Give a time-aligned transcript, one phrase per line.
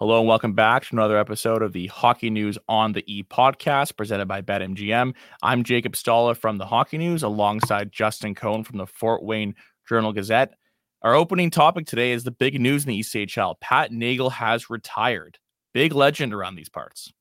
[0.00, 3.98] Hello and welcome back to another episode of the Hockey News on the E podcast
[3.98, 5.12] presented by BetMGM.
[5.42, 9.54] I'm Jacob Stoller from the Hockey News alongside Justin Cohn from the Fort Wayne
[9.86, 10.54] Journal Gazette.
[11.02, 13.60] Our opening topic today is the big news in the ECHL.
[13.60, 15.38] Pat Nagle has retired.
[15.74, 17.12] Big legend around these parts.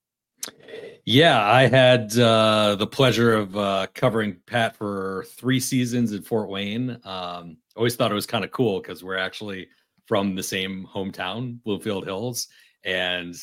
[1.03, 6.47] Yeah, I had uh, the pleasure of uh, covering Pat for three seasons in Fort
[6.47, 6.97] Wayne.
[7.03, 9.67] Um, always thought it was kind of cool because we're actually
[10.05, 12.47] from the same hometown, Bloomfield Hills
[12.83, 13.35] and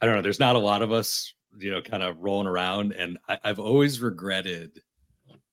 [0.00, 0.22] I don't know.
[0.22, 3.60] There's not a lot of us, you know, kind of rolling around, and I, I've
[3.60, 4.80] always regretted.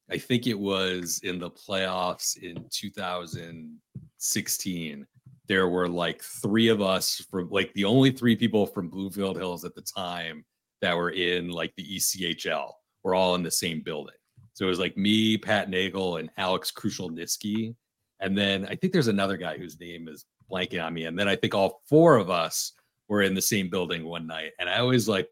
[0.09, 5.07] I think it was in the playoffs in 2016.
[5.47, 9.65] There were like three of us from like the only three people from Bloomfield Hills
[9.65, 10.45] at the time
[10.81, 12.71] that were in like the ECHL.
[13.03, 14.15] We're all in the same building.
[14.53, 17.75] So it was like me, Pat Nagle, and Alex Krushelnyski.
[18.19, 21.05] And then I think there's another guy whose name is blanking on me.
[21.05, 22.73] And then I think all four of us
[23.07, 25.29] were in the same building one night, and I always like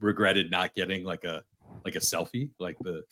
[0.00, 1.42] regretted not getting like a
[1.84, 3.02] like a selfie, like the.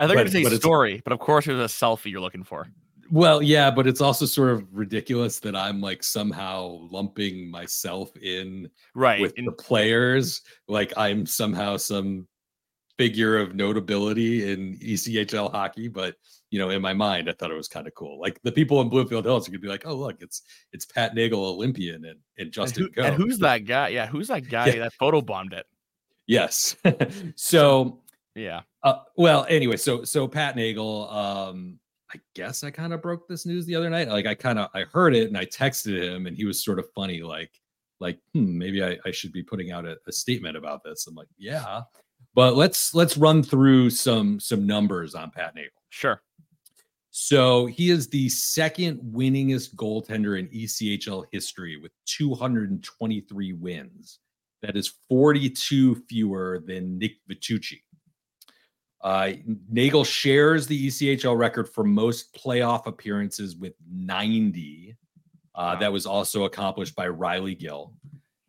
[0.00, 2.66] I think it's a story, but of course it was a selfie you're looking for.
[3.10, 8.70] Well, yeah, but it's also sort of ridiculous that I'm like somehow lumping myself in
[8.94, 12.26] right with in- the players, like I'm somehow some
[12.98, 16.16] figure of notability in ECHL hockey, but
[16.50, 18.20] you know, in my mind, I thought it was kind of cool.
[18.20, 21.14] Like the people in Bloomfield Hills, you could be like, "Oh, look, it's it's Pat
[21.14, 23.88] Nagle, Olympian, and and Justin." And, who, and who's that guy?
[23.88, 24.80] Yeah, who's that guy yeah.
[24.80, 25.66] that photo bombed it?
[26.26, 26.76] Yes.
[27.36, 28.00] so
[28.34, 28.60] yeah.
[28.82, 31.08] Uh, well, anyway, so so Pat Nagle.
[31.10, 31.78] um,
[32.14, 34.08] I guess I kind of broke this news the other night.
[34.08, 36.78] Like I kind of I heard it and I texted him, and he was sort
[36.78, 37.50] of funny, like
[38.00, 41.06] like hmm, maybe I, I should be putting out a, a statement about this.
[41.06, 41.82] I'm like, yeah,
[42.34, 45.70] but let's let's run through some some numbers on Pat Nagle.
[45.90, 46.22] Sure.
[47.10, 54.18] So he is the second winningest goaltender in ECHL history with 223 wins.
[54.62, 57.80] That is 42 fewer than Nick Vitucci.
[59.02, 59.32] Uh,
[59.68, 64.96] Nagle shares the ECHL record for most playoff appearances with 90.
[65.54, 67.92] Uh, that was also accomplished by Riley Gill.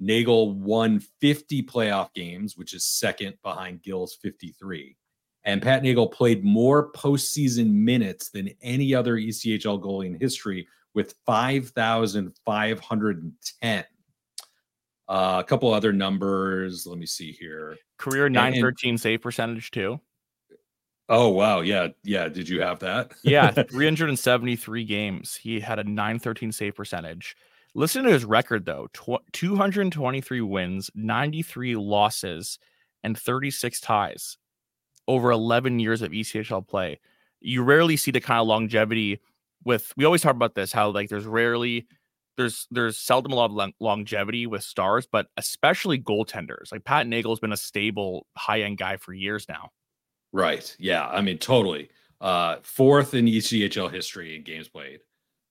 [0.03, 4.97] Nagle won 50 playoff games, which is second behind Gill's 53.
[5.45, 11.15] And Pat Nagle played more postseason minutes than any other ECHL goalie in history with
[11.25, 13.83] 5,510.
[15.09, 16.87] Uh, a couple other numbers.
[16.87, 17.75] Let me see here.
[17.97, 19.99] Career 913 save percentage, too.
[21.09, 21.59] Oh, wow.
[21.61, 21.89] Yeah.
[22.03, 22.29] Yeah.
[22.29, 23.11] Did you have that?
[23.23, 23.51] yeah.
[23.51, 25.35] 373 games.
[25.35, 27.35] He had a 913 save percentage.
[27.75, 28.87] Listen to his record, though
[29.31, 32.59] 223 wins, 93 losses,
[33.03, 34.37] and 36 ties
[35.07, 36.99] over 11 years of ECHL play.
[37.41, 39.19] You rarely see the kind of longevity
[39.65, 41.87] with we always talk about this how like there's rarely
[42.37, 46.71] there's there's seldom a lot of longevity with stars, but especially goaltenders.
[46.71, 49.69] Like Pat Nagle's been a stable high end guy for years now.
[50.31, 50.75] Right.
[50.79, 51.07] Yeah.
[51.07, 51.89] I mean, totally.
[52.19, 55.01] Uh, fourth in ECHL history in games played.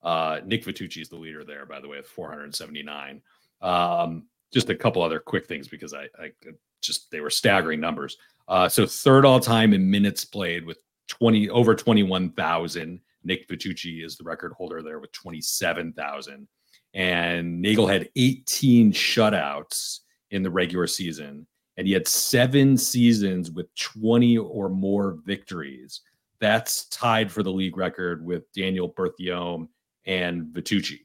[0.03, 3.23] Uh, Nick Vitucci is the leader there, by the way, with 479.
[3.61, 6.33] Um, just a couple other quick things because I, I
[6.83, 8.17] just they were staggering numbers.
[8.49, 13.01] Uh, so third all time in minutes played with 20 over 21,000.
[13.25, 16.49] Nick Vitucci is the record holder there with 27,000.
[16.95, 21.47] And Nagle had 18 shutouts in the regular season.
[21.77, 26.01] And he had seven seasons with 20 or more victories.
[26.41, 29.69] That's tied for the league record with Daniel Berthiaume
[30.07, 31.01] and Vitucci.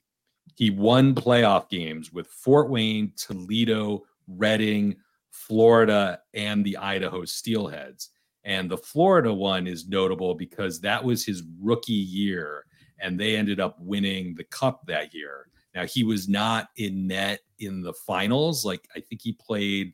[0.55, 4.95] He won playoff games with Fort Wayne, Toledo, Reading,
[5.29, 8.09] Florida, and the Idaho Steelheads.
[8.43, 12.65] And the Florida one is notable because that was his rookie year,
[12.99, 15.49] and they ended up winning the cup that year.
[15.75, 18.65] Now, he was not in net in the finals.
[18.65, 19.93] Like, I think he played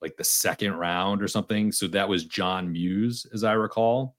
[0.00, 1.72] like the second round or something.
[1.72, 4.16] So that was John Muse, as I recall.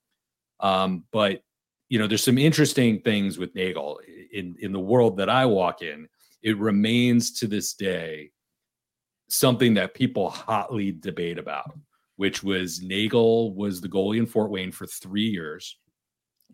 [0.59, 1.41] Um, but
[1.89, 3.99] you know, there's some interesting things with Nagle
[4.33, 6.07] in in the world that I walk in.
[6.41, 8.31] It remains to this day
[9.29, 11.71] something that people hotly debate about,
[12.15, 15.77] which was Nagle was the goalie in Fort Wayne for three years,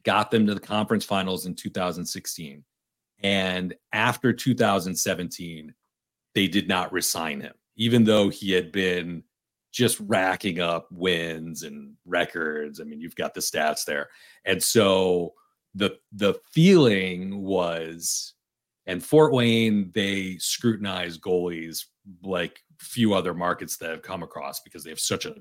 [0.04, 2.64] got them to the conference finals in 2016.
[3.22, 5.74] And after 2017,
[6.36, 9.24] they did not resign him, even though he had been
[9.74, 12.80] just racking up wins and records.
[12.80, 14.08] I mean, you've got the stats there.
[14.46, 15.34] And so
[15.76, 18.34] the the feeling was
[18.86, 21.86] and Fort Wayne, they scrutinize goalies
[22.24, 25.36] like few other markets that have come across because they have such a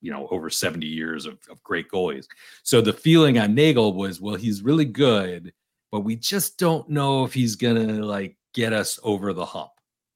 [0.00, 2.26] you know over 70 years of, of great goalies.
[2.62, 5.52] So the feeling on Nagle was, well, he's really good,
[5.92, 9.72] but we just don't know if he's gonna like get us over the hump.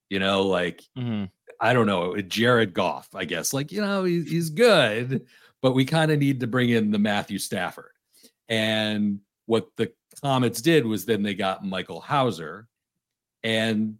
[0.08, 1.24] You know, like hmm
[1.60, 3.52] I don't know, Jared Goff, I guess.
[3.52, 5.26] Like, you know, he's, he's good,
[5.60, 7.90] but we kind of need to bring in the Matthew Stafford.
[8.48, 12.68] And what the Komets did was then they got Michael Houser
[13.42, 13.96] and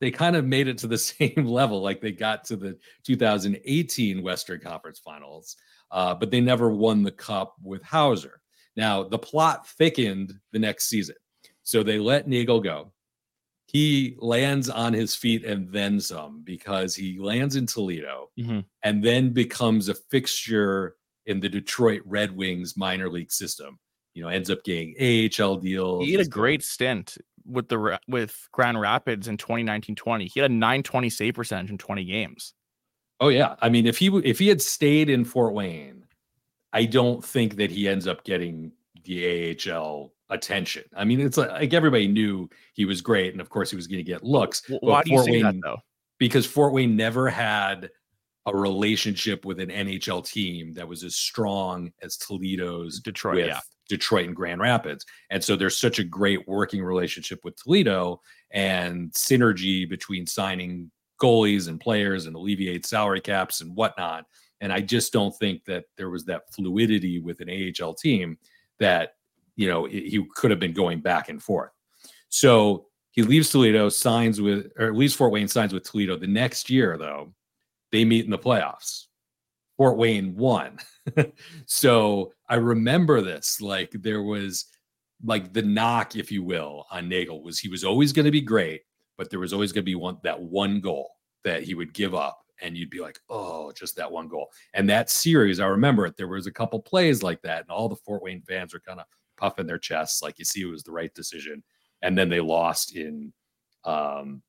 [0.00, 1.82] they kind of made it to the same level.
[1.82, 5.56] Like they got to the 2018 Western Conference Finals,
[5.90, 8.40] uh, but they never won the cup with Houser.
[8.76, 11.16] Now, the plot thickened the next season.
[11.62, 12.92] So they let Nagle go
[13.66, 19.02] he lands on his feet and then some because he lands in Toledo hmm and
[19.02, 20.96] then becomes a fixture
[21.26, 23.78] in the Detroit Red Wings minor league system.
[24.14, 26.04] You know, ends up getting AHL deals.
[26.04, 27.16] He had a great stint
[27.46, 30.32] with the with Grand Rapids in 2019-20.
[30.32, 32.54] He had a 920 save percentage in 20 games.
[33.20, 36.04] Oh yeah, I mean, if he if he had stayed in Fort Wayne,
[36.72, 38.72] I don't think that he ends up getting
[39.04, 40.84] the AHL attention.
[40.96, 43.86] I mean, it's like, like everybody knew he was great, and of course he was
[43.86, 44.62] going to get looks.
[44.62, 45.78] W- but Why do you Fort say that though?
[46.18, 47.90] because Fort Wayne never had
[48.46, 53.60] a relationship with an NHL team that was as strong as Toledo's Detroit, with yeah.
[53.88, 55.04] Detroit and Grand Rapids.
[55.30, 58.20] And so there's such a great working relationship with Toledo
[58.50, 64.26] and synergy between signing goalies and players and alleviate salary caps and whatnot.
[64.60, 68.38] And I just don't think that there was that fluidity with an AHL team
[68.78, 69.14] that,
[69.56, 71.70] you know, he could have been going back and forth.
[72.28, 76.16] So he leaves Toledo, signs with, or leaves Fort Wayne, signs with Toledo.
[76.16, 77.32] The next year, though,
[77.92, 79.06] they meet in the playoffs.
[79.76, 80.78] Fort Wayne won.
[81.66, 83.60] so I remember this.
[83.60, 84.66] Like there was
[85.24, 88.40] like the knock, if you will, on Nagle was he was always going to be
[88.40, 88.82] great,
[89.16, 91.10] but there was always going to be one that one goal
[91.44, 92.40] that he would give up.
[92.62, 94.48] And you'd be like, oh, just that one goal.
[94.74, 96.16] And that series, I remember it.
[96.16, 99.00] There was a couple plays like that, and all the Fort Wayne fans were kind
[99.00, 101.62] of puffing their chests, like you see, it was the right decision.
[102.02, 103.32] And then they lost in
[103.84, 104.42] um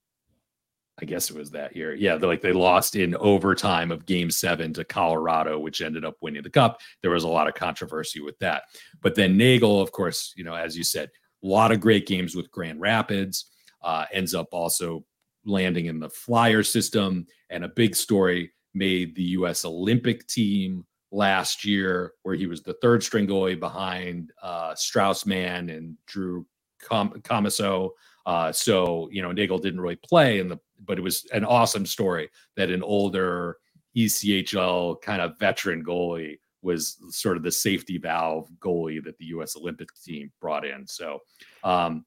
[1.02, 1.94] I guess it was that year.
[1.94, 6.16] Yeah, they're like they lost in overtime of game seven to Colorado, which ended up
[6.22, 6.80] winning the cup.
[7.02, 8.64] There was a lot of controversy with that.
[9.02, 11.10] But then Nagle, of course, you know, as you said,
[11.44, 13.52] a lot of great games with Grand Rapids,
[13.84, 15.06] uh, ends up also
[15.46, 17.28] landing in the Flyer system.
[17.50, 20.86] And a big story made the US Olympic team
[21.16, 26.46] last year, where he was the third string goalie behind uh, Strauss Mann and Drew
[26.84, 27.92] Com- Commesso.
[28.26, 31.86] Uh, so you know, Nagle didn't really play in the, but it was an awesome
[31.86, 33.58] story that an older
[33.96, 39.56] ECHL kind of veteran goalie was sort of the safety valve goalie that the U.S.
[39.56, 40.86] Olympic team brought in.
[40.88, 41.20] So,
[41.64, 42.06] um,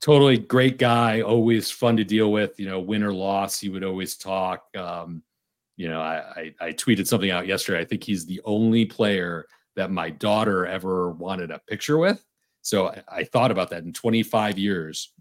[0.00, 2.58] totally great guy, always fun to deal with.
[2.58, 4.64] You know, win or loss, he would always talk.
[4.76, 5.22] Um,
[5.78, 7.80] you know, I, I I tweeted something out yesterday.
[7.80, 9.46] I think he's the only player
[9.76, 12.22] that my daughter ever wanted a picture with.
[12.60, 15.14] So I, I thought about that in 25 years.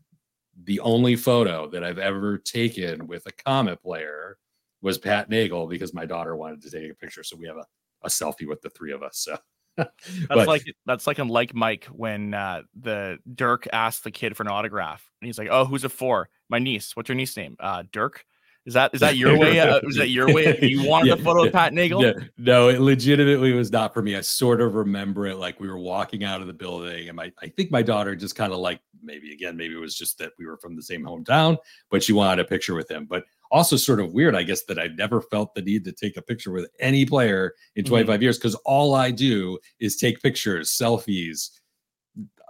[0.66, 4.38] The only photo that I've ever taken with a Komet player
[4.82, 7.24] was Pat Nagle because my daughter wanted to take a picture.
[7.24, 7.66] So we have a,
[8.04, 9.20] a selfie with the three of us.
[9.20, 9.38] So
[9.78, 9.92] That's
[10.28, 14.42] But- like that's like in like Mike when uh, the Dirk asked the kid for
[14.42, 16.30] an autograph, and he's like, "Oh, who's it for?
[16.50, 16.96] My niece.
[16.96, 17.56] What's your niece name?
[17.60, 18.26] Uh, Dirk.
[18.68, 19.62] Is that is that your way?
[19.62, 20.60] Uh, is that your way?
[20.62, 22.02] You wanted Yeah, the photo yeah, of Pat Nagle?
[22.02, 24.18] No, no, it legitimately was not for me.
[24.18, 27.32] I sort of remember it like we were walking out of the building, and my
[27.42, 30.34] I think my daughter just kind of like maybe again, maybe it was just that
[30.38, 31.56] we were from the same hometown,
[31.90, 33.06] but she wanted a picture with him.
[33.06, 36.18] But also sort of weird, I guess, that I've never felt the need to take
[36.18, 37.88] a picture with any player in Mhm.
[37.88, 41.52] 25 years because all I do is take pictures, selfies.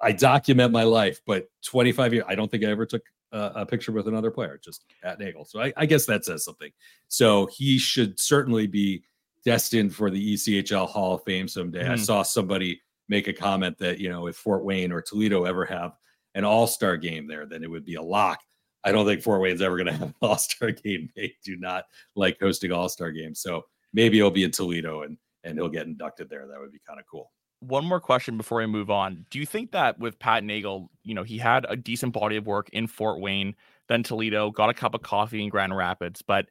[0.01, 3.65] I document my life, but 25 years, I don't think I ever took a, a
[3.65, 5.45] picture with another player, just at Nagle.
[5.45, 6.71] So I, I guess that says something.
[7.07, 9.03] So he should certainly be
[9.45, 11.85] destined for the ECHL Hall of Fame someday.
[11.87, 11.99] I Mhm.
[12.05, 15.93] saw somebody make a comment that, you know, if Fort Wayne or Toledo ever have
[16.35, 18.39] an all star game there, then it would be a lock.
[18.83, 21.09] I don't think Fort Wayne's ever going to have an all star game.
[21.15, 23.39] They do not like hosting all star games.
[23.41, 26.45] So maybe he'll be in Toledo and, and he'll get inducted there.
[26.47, 27.31] That would be kind of cool.
[27.59, 29.25] One more question before we move on.
[29.31, 32.45] Do you think that with Pat Nagle, you know, he had a decent body of
[32.45, 33.55] work in Fort Wayne,
[33.89, 36.47] then Toledo, got a cup of coffee in Grand Rapids, but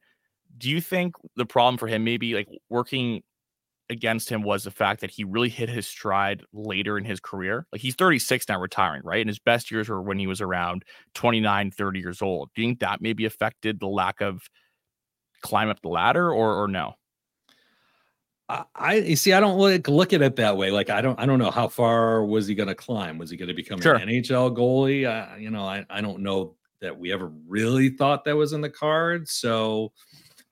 [0.59, 3.23] do you think the problem for him maybe like working
[3.91, 7.67] against him was the fact that he really hit his stride later in his career?
[7.73, 9.21] Like he's 36 now retiring, right?
[9.21, 10.85] And his best years were when he was around
[11.15, 12.51] 29, 30 years old.
[12.55, 14.43] Do you think that maybe affected the lack of
[15.43, 16.95] climb up the ladder or or no?
[18.49, 19.33] I, you see.
[19.33, 20.71] I don't look look at it that way.
[20.71, 21.19] Like I don't.
[21.19, 23.19] I don't know how far was he going to climb.
[23.19, 23.97] Was he going to become Sure.
[23.97, 25.09] an NHL goalie?
[25.09, 28.61] I, you know, I, I don't know that we ever really thought that was in
[28.61, 29.33] the cards.
[29.33, 29.93] So,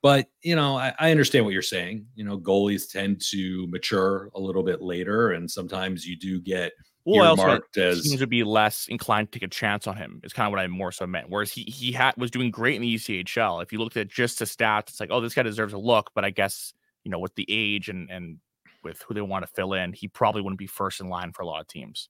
[0.03, 2.07] But you know, I, I, understand what you're saying.
[2.17, 6.73] You know, goalies tend to mature a little bit later, and sometimes you do get
[7.05, 10.21] well, earmarked as seems to be less inclined to take a chance on him.
[10.25, 11.31] Is kind of what I more so meant.
[11.31, 13.63] Whereas he he had was doing great in the ECHL.
[13.63, 16.11] If you looked at just the stats, it's like, oh, this guy deserves a look.
[16.15, 16.75] But I guess
[17.05, 18.39] you know, with the age and and
[18.83, 21.43] with who they want to fill in, he probably wouldn't be first in line for
[21.43, 22.09] a lot of teams.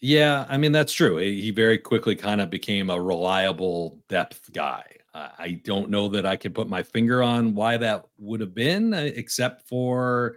[0.00, 1.16] Yeah, I mean that's true.
[1.16, 4.84] He very quickly kind of became a reliable depth guy.
[5.14, 8.54] Uh, I don't know that I can put my finger on why that would have
[8.54, 10.36] been, uh, except for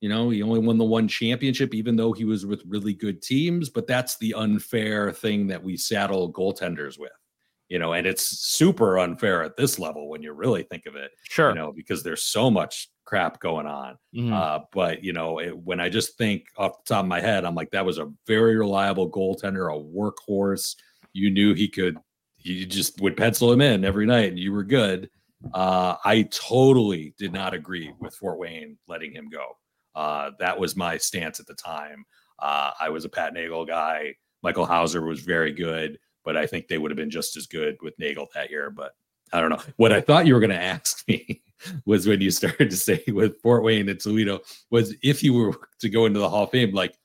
[0.00, 3.22] you know he only won the one championship, even though he was with really good
[3.22, 3.68] teams.
[3.68, 7.12] But that's the unfair thing that we saddle goaltenders with
[7.68, 11.10] you know, and it's super unfair at this level when you really think of it.
[11.24, 11.48] Sure.
[11.50, 13.96] You know, because there's so much crap going on.
[14.14, 14.32] Mm-hmm.
[14.32, 17.44] Uh, but you know, it, when I just think off the top of my head,
[17.44, 20.76] I'm like, that was a very reliable goaltender, a workhorse.
[21.12, 21.98] You knew he could.
[22.38, 25.10] You just would pencil him in every night, and you were good.
[25.52, 29.56] Uh, I totally did not agree with Fort Wayne letting him go.
[29.94, 32.04] Uh, that was my stance at the time.
[32.38, 34.14] Uh, I was a Pat Nagle guy.
[34.42, 37.76] Michael Houser was very good but I think they would have been just as good
[37.80, 38.68] with Nagle that year.
[38.68, 38.92] But
[39.32, 39.60] I don't know.
[39.76, 41.42] What I thought you were going to ask me
[41.86, 44.40] was when you started to say with Fort Wayne and Toledo
[44.70, 46.96] was if you were to go into the Hall of Fame, like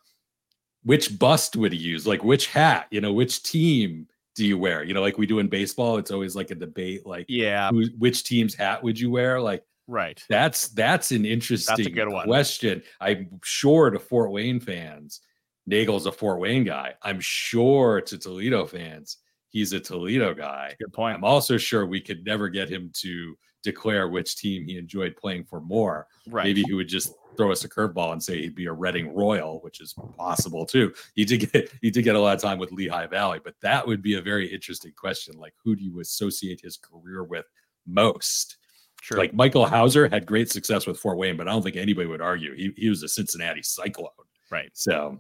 [0.84, 2.08] which bust would he use?
[2.08, 2.88] Like which hat?
[2.92, 4.84] You know, which team do you wear?
[4.84, 7.06] You know, like we do in baseball, it's always like a debate.
[7.06, 9.42] Like, yeah, who, which team's hat would you wear?
[9.42, 10.24] Like, right.
[10.30, 12.26] That's that's an interesting that's a good one.
[12.26, 12.84] question.
[13.00, 15.22] I'm sure to Fort Wayne fans
[15.68, 16.96] Nagle's a Fort Wayne guy.
[17.02, 19.18] I'm sure to Toledo fans,
[19.52, 20.76] he's a Toledo guy.
[20.80, 21.16] Good point.
[21.16, 25.44] I'm also sure we could never get him to declare which team he enjoyed playing
[25.44, 26.08] for more.
[26.28, 26.46] Right.
[26.46, 29.60] Maybe he would just throw us a curveball and say he'd be a Reading Royal,
[29.62, 30.94] which is possible too.
[31.16, 33.86] He did get he did get a lot of time with Lehigh Valley, but that
[33.86, 35.38] would be a very interesting question.
[35.38, 37.46] Like, who do you associate his career with
[37.86, 38.58] most?
[39.02, 39.18] Sure.
[39.18, 42.22] Like Michael Houser had great success with Fort Wayne, but I don't think anybody would
[42.22, 44.10] argue he, he was a Cincinnati Cyclone.
[44.52, 44.70] Right.
[44.74, 45.20] So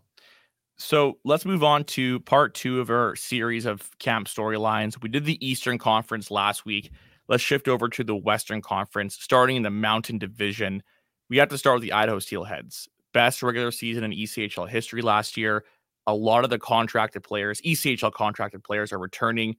[0.81, 5.01] so let's move on to part two of our series of camp storylines.
[5.01, 6.91] We did the Eastern Conference last week.
[7.27, 10.81] Let's shift over to the Western Conference, starting in the Mountain Division.
[11.29, 12.87] We have to start with the Idaho Steelheads.
[13.13, 15.63] Best regular season in ECHL history last year.
[16.07, 19.57] A lot of the contracted players, ECHL contracted players, are returning.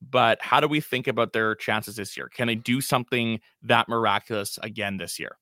[0.00, 2.28] But how do we think about their chances this year?
[2.34, 5.36] Can they do something that miraculous again this year?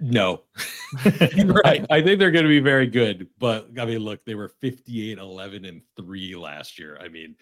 [0.00, 0.42] No.
[1.04, 1.84] right.
[1.90, 3.28] I think they're going to be very good.
[3.38, 6.98] But I mean, look, they were 58, 11, and 3 last year.
[7.00, 7.34] I mean,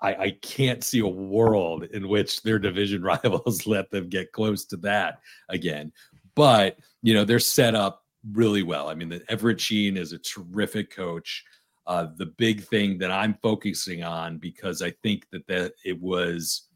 [0.00, 4.64] I, I can't see a world in which their division rivals let them get close
[4.66, 5.92] to that again.
[6.34, 8.88] But, you know, they're set up really well.
[8.88, 11.44] I mean, the Everett Sheen is a terrific coach.
[11.86, 16.68] Uh, the big thing that I'm focusing on, because I think that, that it was,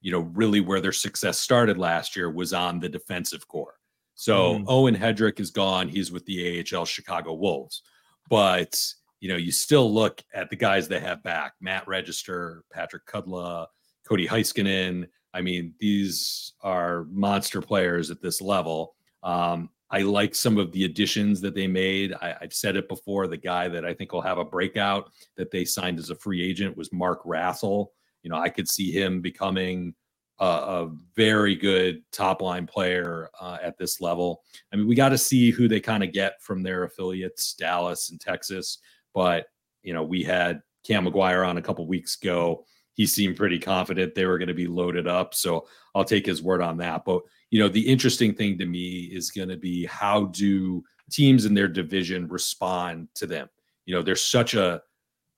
[0.00, 3.79] you know, really where their success started last year was on the defensive core
[4.20, 4.64] so mm.
[4.68, 5.88] Owen Headrick is gone.
[5.88, 7.80] He's with the AHL Chicago Wolves.
[8.28, 8.78] But,
[9.18, 13.68] you know, you still look at the guys they have back Matt Register, Patrick Kudla,
[14.06, 15.08] Cody Haiskanen.
[15.32, 18.94] I mean, these are monster players at this level.
[19.22, 22.12] Um, I like some of the additions that they made.
[22.12, 23.26] I, have said it before.
[23.26, 26.46] The guy that I think will have a breakout that they signed as a free
[26.46, 27.86] agent was Mark Rassel.
[28.22, 29.94] You know, I could see him becoming
[30.40, 34.42] a, a very good top line player uh, at this level.
[34.72, 38.10] I mean, we got to see who they kind of get from their affiliates, Dallas
[38.10, 38.78] and Texas.
[39.14, 39.46] But
[39.82, 42.64] you know, we had Cam McGuire on a couple weeks ago.
[42.94, 45.34] He seemed pretty confident they were going to be loaded up.
[45.34, 47.04] So I'll take his word on that.
[47.04, 51.44] But you know, the interesting thing to me is going to be how do teams
[51.44, 53.48] in their division respond to them?
[53.86, 54.82] You know, there's such a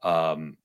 [0.02, 0.56] um,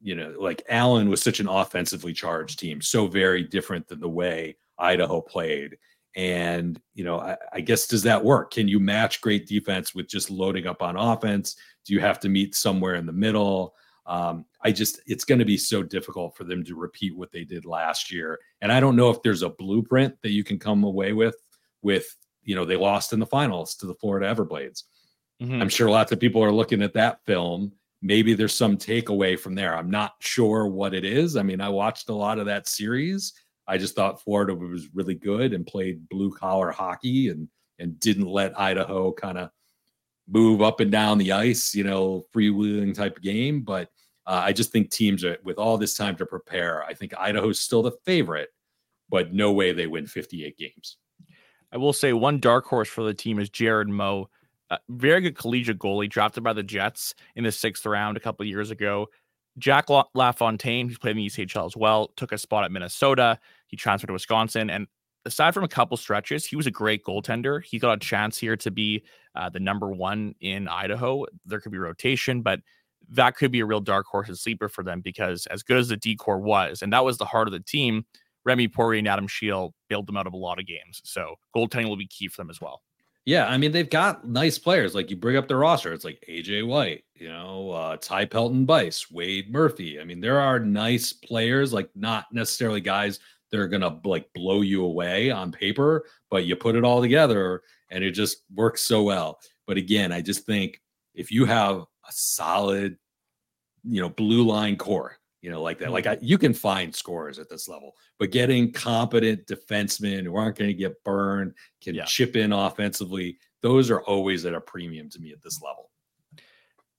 [0.00, 4.08] you know, like Allen was such an offensively charged team, so very different than the
[4.08, 5.76] way Idaho played.
[6.14, 8.50] And, you know, I, I, guess does that work?
[8.50, 11.56] Can you match great defense with just loading up on offense?
[11.84, 13.74] Do you have to meet somewhere in the middle?
[14.06, 17.44] Um, I just, it's going to be so difficult for them to repeat what they
[17.44, 18.38] did last year.
[18.62, 21.36] And I don't know if there's a blueprint that you can come away with,
[21.82, 24.84] with, you know, they lost in the finals to the Florida Everblades.
[25.42, 25.60] Mm-hmm.
[25.60, 27.72] I'm sure lots of people are looking at that film
[28.02, 29.76] maybe there's some takeaway from there.
[29.76, 31.36] I'm not sure what it is.
[31.36, 33.32] I mean, I watched a lot of that series.
[33.66, 37.48] I just thought Florida was really good and played blue collar hockey and
[37.78, 39.50] and didn't let Idaho kind of
[40.28, 43.60] move up and down the ice, you know, freewheeling type game.
[43.60, 43.90] But
[44.26, 46.84] uh, I just think teams are with all this time to prepare.
[46.84, 48.48] I think Idaho's still the favorite,
[49.08, 50.96] but no way they win 58 games.
[51.72, 54.30] I will say one dark horse for the team is Jared Moe
[54.88, 58.70] very good collegiate goalie, drafted by the Jets in the sixth round a couple years
[58.70, 59.08] ago.
[59.58, 63.38] Jack LaFontaine, who's played in the ECHL as well, took a spot at Minnesota.
[63.68, 64.86] He transferred to Wisconsin, and
[65.24, 67.64] aside from a couple stretches, he was a great goaltender.
[67.64, 69.02] He got a chance here to be
[69.34, 71.24] uh, the number one in Idaho.
[71.46, 72.60] There could be rotation, but
[73.10, 75.88] that could be a real dark horse and sleeper for them because as good as
[75.88, 78.04] the decor was, and that was the heart of the team,
[78.44, 81.00] Remy Poirier and Adam Scheel bailed them out of a lot of games.
[81.04, 82.82] So goaltending will be key for them as well.
[83.26, 84.94] Yeah, I mean they've got nice players.
[84.94, 89.10] Like you bring up the roster, it's like AJ White, you know, uh, Ty Pelton-Byce,
[89.10, 90.00] Wade Murphy.
[90.00, 93.18] I mean, there are nice players, like not necessarily guys
[93.50, 97.62] that are gonna like blow you away on paper, but you put it all together
[97.90, 99.40] and it just works so well.
[99.66, 100.80] But again, I just think
[101.14, 102.96] if you have a solid,
[103.82, 105.92] you know, blue line core, you know, like that.
[105.92, 106.22] Like mm-hmm.
[106.22, 110.70] I, you can find scores at this level, but getting competent defensemen who aren't going
[110.70, 112.04] to get burned, can yeah.
[112.04, 115.90] chip in offensively, those are always at a premium to me at this level.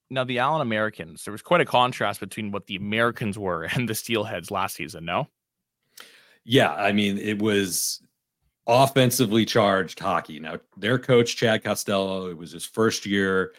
[0.10, 3.88] Now, the Allen Americans, there was quite a contrast between what the Americans were and
[3.88, 5.28] the Steelheads last season, no?
[6.46, 6.74] Yeah.
[6.74, 8.02] I mean, it was
[8.68, 10.40] offensively charged hockey.
[10.40, 13.54] Now, their coach, Chad Costello, it was his first year.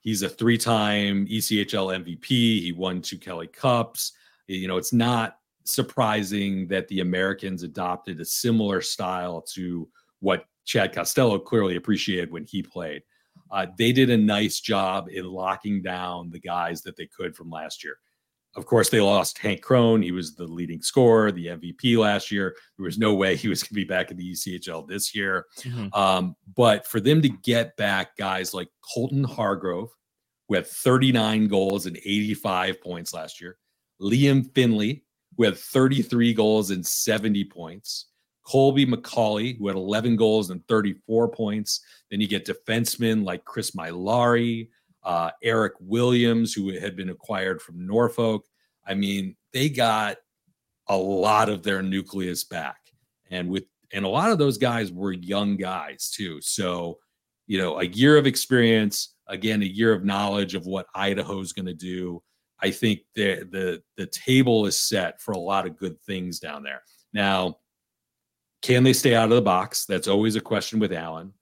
[0.00, 2.26] He's a three time ECHL MVP.
[2.26, 4.12] He won two Kelly Cups.
[4.56, 9.88] You know, it's not surprising that the Americans adopted a similar style to
[10.20, 13.02] what Chad Costello clearly appreciated when he played.
[13.50, 17.50] Uh, they did a nice job in locking down the guys that they could from
[17.50, 17.96] last year.
[18.54, 20.02] Of course, they lost Hank Crone.
[20.02, 22.54] He was the leading scorer, the MVP last year.
[22.76, 25.46] There was no way he was going to be back in the ECHL this year.
[25.60, 25.92] Mm-hmm.
[25.98, 29.88] Um, but for them to get back guys like Colton Hargrove,
[30.48, 33.56] who had 39 goals and 85 points last year,
[34.02, 35.02] Liam Finlay,
[35.36, 38.06] who had 33 goals and 70 points,
[38.44, 41.80] Colby McCauley, who had 11 goals and 34 points.
[42.10, 44.68] Then you get defensemen like Chris Mylari,
[45.04, 48.44] uh, Eric Williams, who had been acquired from Norfolk.
[48.86, 50.18] I mean, they got
[50.88, 52.78] a lot of their nucleus back,
[53.30, 56.40] and with and a lot of those guys were young guys too.
[56.40, 56.98] So,
[57.46, 61.66] you know, a year of experience, again, a year of knowledge of what Idaho's going
[61.66, 62.22] to do.
[62.62, 66.62] I think the the the table is set for a lot of good things down
[66.62, 66.82] there.
[67.12, 67.58] Now,
[68.62, 69.84] can they stay out of the box?
[69.86, 71.32] That's always a question with Allen.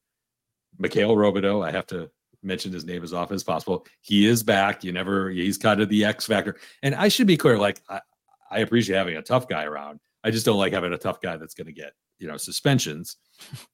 [0.78, 2.10] Mikhail Robidoux, I have to
[2.42, 3.86] mention his name as often as possible.
[4.00, 4.82] He is back.
[4.82, 6.56] You never, he's kind of the X factor.
[6.82, 8.00] And I should be clear, like I,
[8.50, 10.00] I appreciate having a tough guy around.
[10.24, 13.16] I just don't like having a tough guy that's going to get, you know, suspensions.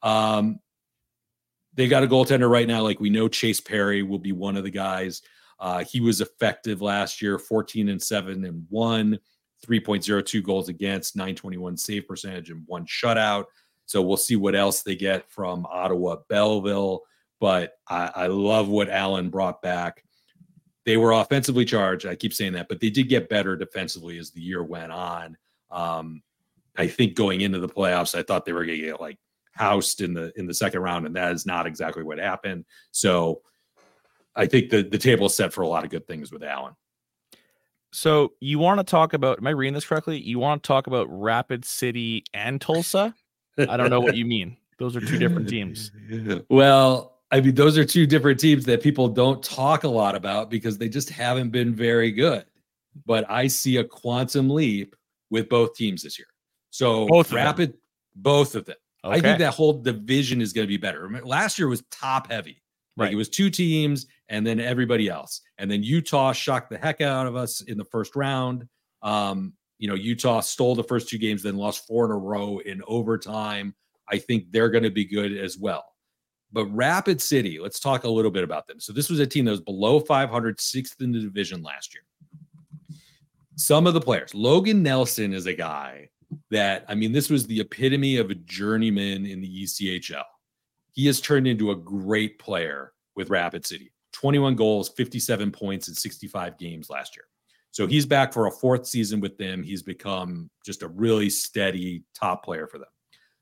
[0.03, 0.61] Um,
[1.75, 2.83] they got a goaltender right now.
[2.83, 5.21] Like we know Chase Perry will be one of the guys.
[5.59, 9.19] Uh, he was effective last year, 14 and 7 and 1,
[9.67, 13.45] 3.02 goals against, 921 save percentage, and one shutout.
[13.87, 17.03] So we'll see what else they get from Ottawa Belleville
[17.41, 20.03] but I, I love what Allen brought back.
[20.85, 22.07] They were offensively charged.
[22.07, 25.37] I keep saying that, but they did get better defensively as the year went on.
[25.71, 26.23] Um,
[26.77, 29.19] I think going into the playoffs, I thought they were going to get like
[29.53, 32.65] housed in the in the second round, and that is not exactly what happened.
[32.93, 33.41] So
[34.37, 36.75] I think the the table is set for a lot of good things with Allen.
[37.93, 39.39] So you want to talk about?
[39.39, 40.19] Am I reading this correctly?
[40.19, 43.15] You want to talk about Rapid City and Tulsa?
[43.59, 44.57] I don't know what you mean.
[44.79, 45.91] Those are two different teams.
[46.51, 50.51] Well, I mean, those are two different teams that people don't talk a lot about
[50.51, 52.45] because they just haven't been very good.
[53.05, 54.95] But I see a quantum leap
[55.31, 56.29] with both teams this year.
[56.71, 57.75] So both rapid,
[58.15, 58.77] both of them.
[59.05, 59.17] Okay.
[59.17, 61.09] I think that whole division is going to be better.
[61.25, 62.63] Last year was top heavy.
[62.97, 63.13] Like right.
[63.15, 65.41] it was two teams and then everybody else.
[65.59, 68.67] And then Utah shocked the heck out of us in the first round.
[69.03, 72.59] Um, you know, Utah stole the first two games, then lost four in a row
[72.59, 73.75] in overtime.
[74.09, 75.85] I think they're going to be good as well.
[76.53, 78.81] But Rapid City, let's talk a little bit about them.
[78.81, 82.05] So this was a team that was below 500, sixth in the division last year.
[83.57, 86.09] Some of the players, Logan Nelson is a guy
[86.51, 90.25] that, I mean, this was the epitome of a journeyman in the ECHL.
[90.93, 95.95] He has turned into a great player with Rapid City 21 goals, 57 points in
[95.95, 97.27] 65 games last year.
[97.71, 99.63] So he's back for a fourth season with them.
[99.63, 102.89] He's become just a really steady top player for them.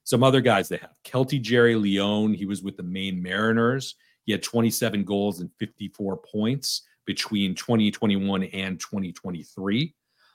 [0.02, 2.34] Some other guys they have Keltie Jeri-Leon.
[2.34, 3.94] He was with the Maine Mariners.
[4.24, 9.94] He had 27 goals and 54 points between 2021 and 2023.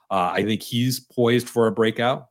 [0.10, 2.28] Uh, I think he's poised for a breakout.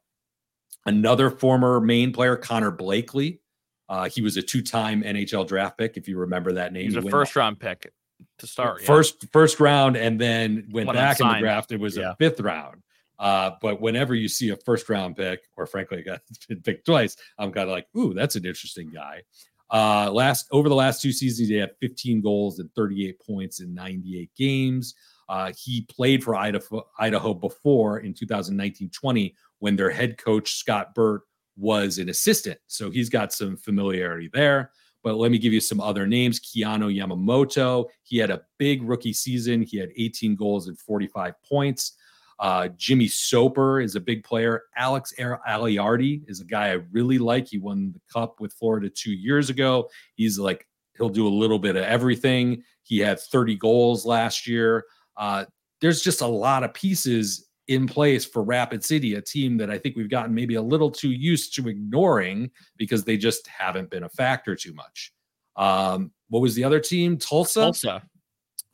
[0.87, 3.43] Another former Maine player, Connor Blakely.
[3.91, 6.89] Uh, he was a two-time NHL draft pick, if you remember that name.
[6.89, 7.93] He was a first-round pick
[8.39, 8.83] to start.
[8.83, 9.29] First, yeah.
[9.33, 11.73] first round, and then went back in the draft.
[11.73, 12.13] It was yeah.
[12.13, 12.83] a fifth round.
[13.19, 16.19] Uh, but whenever you see a first round pick, or frankly, a guy
[16.65, 19.23] picked twice, I'm kind of like, ooh, that's an interesting guy.
[19.71, 23.75] Uh, last over the last two seasons, he had 15 goals and 38 points in
[23.75, 24.95] 98 games.
[25.29, 31.23] Uh, he played for Idaho, Idaho before in 2019-20 when their head coach Scott Burt
[31.57, 32.59] was an assistant.
[32.67, 34.71] So he's got some familiarity there.
[35.03, 36.41] But let me give you some other names.
[36.41, 39.63] Keanu Yamamoto, he had a big rookie season.
[39.63, 41.93] He had 18 goals and 45 points.
[42.41, 44.63] Uh, Jimmy Soper is a big player.
[44.77, 47.49] Alex Aleardi is a guy I really like.
[47.49, 49.89] He won the cup with Florida two years ago.
[50.15, 52.63] He's like, he'll do a little bit of everything.
[52.83, 54.85] He had 30 goals last year.
[55.17, 55.47] Uh,
[55.81, 59.79] there's just a lot of pieces in place for Rapid City, a team that I
[59.79, 64.05] think we've gotten maybe a little too used to ignoring because they just haven't been
[64.05, 65.13] a factor too much.
[65.57, 67.19] Um, what was the other team?
[67.19, 67.61] Tulsa.
[67.61, 68.03] Tulsa.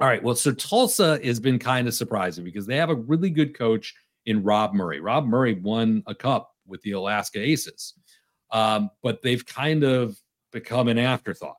[0.01, 0.23] All right.
[0.23, 3.95] Well, so Tulsa has been kind of surprising because they have a really good coach
[4.27, 5.01] in Rob Murray.
[5.01, 7.95] Rob Murray won a cup with the Alaska Aces,
[8.53, 10.17] um, but they've kind of
[10.53, 11.57] become an afterthought.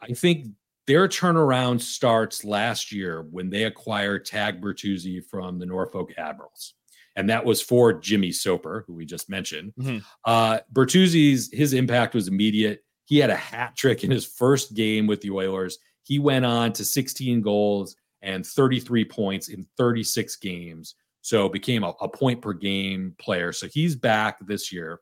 [0.00, 0.46] I think
[0.90, 6.74] their turnaround starts last year when they acquired Tag Bertuzzi from the Norfolk Admirals.
[7.14, 9.72] And that was for Jimmy Soper, who we just mentioned.
[9.78, 9.98] Mm-hmm.
[10.24, 12.80] Uh, Bertuzzi's his impact was immediate.
[13.04, 15.78] He had a hat trick in his first game with the Oilers.
[16.02, 20.96] He went on to 16 goals and 33 points in 36 games.
[21.20, 23.52] So became a, a point per game player.
[23.52, 24.98] So he's back this year.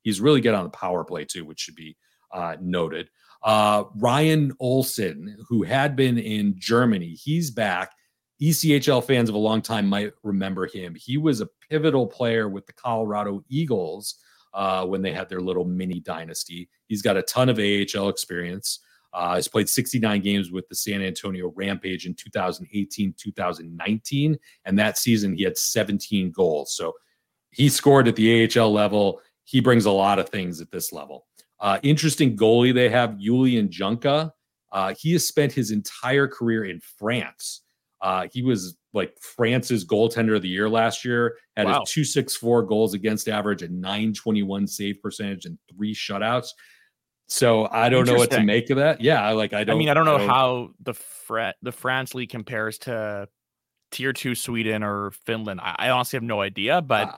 [0.00, 1.98] He's really good on the power play too, which should be
[2.32, 3.10] uh, noted.
[3.42, 7.92] Uh, Ryan Olson, who had been in Germany, he's back.
[8.40, 10.94] ECHL fans of a long time might remember him.
[10.94, 14.16] He was a pivotal player with the Colorado Eagles
[14.54, 16.68] uh, when they had their little mini dynasty.
[16.86, 18.80] He's got a ton of AHL experience.
[19.12, 24.38] Uh, he's played 69 games with the San Antonio Rampage in 2018, 2019.
[24.64, 26.74] And that season, he had 17 goals.
[26.76, 26.92] So
[27.50, 29.20] he scored at the AHL level.
[29.44, 31.27] He brings a lot of things at this level.
[31.60, 34.32] Uh, interesting goalie they have, Julian Junca.
[34.70, 37.62] Uh, he has spent his entire career in France.
[38.00, 41.82] Uh, he was like France's goaltender of the year last year, had wow.
[41.82, 46.50] a 264 goals against average, a 921 save percentage, and three shutouts.
[47.26, 49.00] So I don't know what to make of that.
[49.00, 49.76] Yeah, like I don't.
[49.76, 53.28] I mean, I don't know I don't, how the Fre- the France league compares to
[53.90, 55.60] tier two Sweden or Finland.
[55.60, 57.16] I, I honestly have no idea, but uh,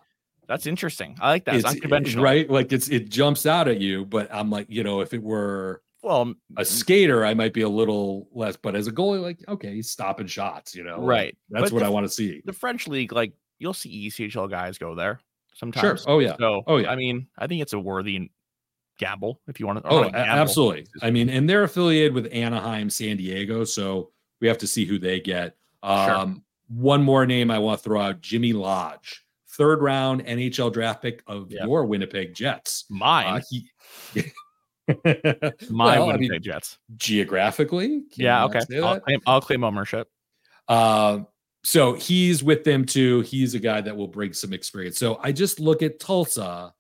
[0.50, 1.16] that's interesting.
[1.20, 1.54] I like that.
[1.54, 2.50] It's, it's unconventional, right?
[2.50, 5.80] Like it's it jumps out at you, but I'm like, you know, if it were
[6.02, 8.56] well a skater, I might be a little less.
[8.56, 10.74] But as a goalie, like okay, he's stopping shots.
[10.74, 11.38] You know, right?
[11.50, 12.42] That's but what the, I want to see.
[12.44, 15.20] The French league, like you'll see ECHL guys go there
[15.54, 16.02] sometimes.
[16.02, 16.12] Sure.
[16.12, 16.34] Oh yeah.
[16.36, 16.90] So oh yeah.
[16.90, 18.32] I mean, I think it's a worthy
[18.98, 19.88] gamble if you want to.
[19.88, 20.88] Oh, absolutely.
[21.00, 24.10] I mean, and they're affiliated with Anaheim, San Diego, so
[24.40, 25.54] we have to see who they get.
[25.84, 26.42] Um, sure.
[26.70, 29.24] One more name I want to throw out: Jimmy Lodge
[29.56, 32.84] third round NHL draft pick of your Winnipeg Jets.
[32.88, 33.26] Mine.
[33.26, 33.70] Uh, he,
[35.70, 36.78] My well, Winnipeg I mean, Jets.
[36.96, 38.02] Geographically.
[38.14, 38.44] Yeah.
[38.44, 38.60] Okay.
[38.82, 40.08] I'll claim, I'll claim ownership.
[40.68, 41.20] Uh,
[41.62, 43.20] so he's with them too.
[43.20, 44.98] He's a guy that will bring some experience.
[44.98, 46.72] So I just look at Tulsa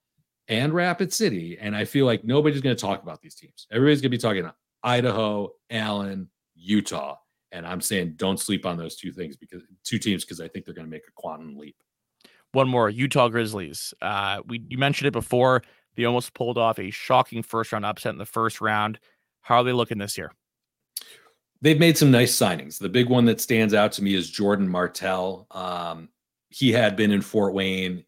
[0.48, 3.66] and Rapid City, and I feel like nobody's going to talk about these teams.
[3.70, 7.16] Everybody's going to be talking about Idaho, Allen, Utah.
[7.52, 10.64] And I'm saying don't sleep on those two things because two teams because I think
[10.64, 11.76] they're going to make a quantum leap
[12.52, 13.94] one more Utah Grizzlies.
[14.00, 15.62] Uh, we you mentioned it before.
[15.96, 18.98] They almost pulled off a shocking first round upset in the first round.
[19.40, 20.32] How are they looking this year?
[21.62, 22.78] They've made some nice signings.
[22.78, 25.46] The big one that stands out to me is Jordan Martell.
[25.50, 26.08] Um,
[26.48, 28.04] he had been in Fort Wayne.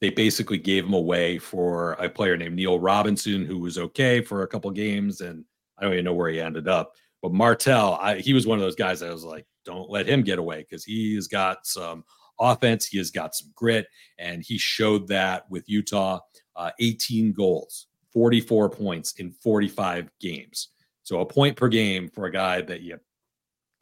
[0.00, 4.42] They basically gave him away for a player named Neil Robinson, who was okay for
[4.42, 5.44] a couple games, and
[5.78, 6.92] I don't even know where he ended up.
[7.22, 10.22] But Martell, I, he was one of those guys I was like, don't let him
[10.22, 12.04] get away because he's got some
[12.40, 12.86] offense.
[12.86, 13.86] He has got some grit,
[14.18, 16.20] and he showed that with Utah.
[16.56, 20.68] Uh, 18 goals, 44 points in 45 games.
[21.02, 22.98] So a point per game for a guy that you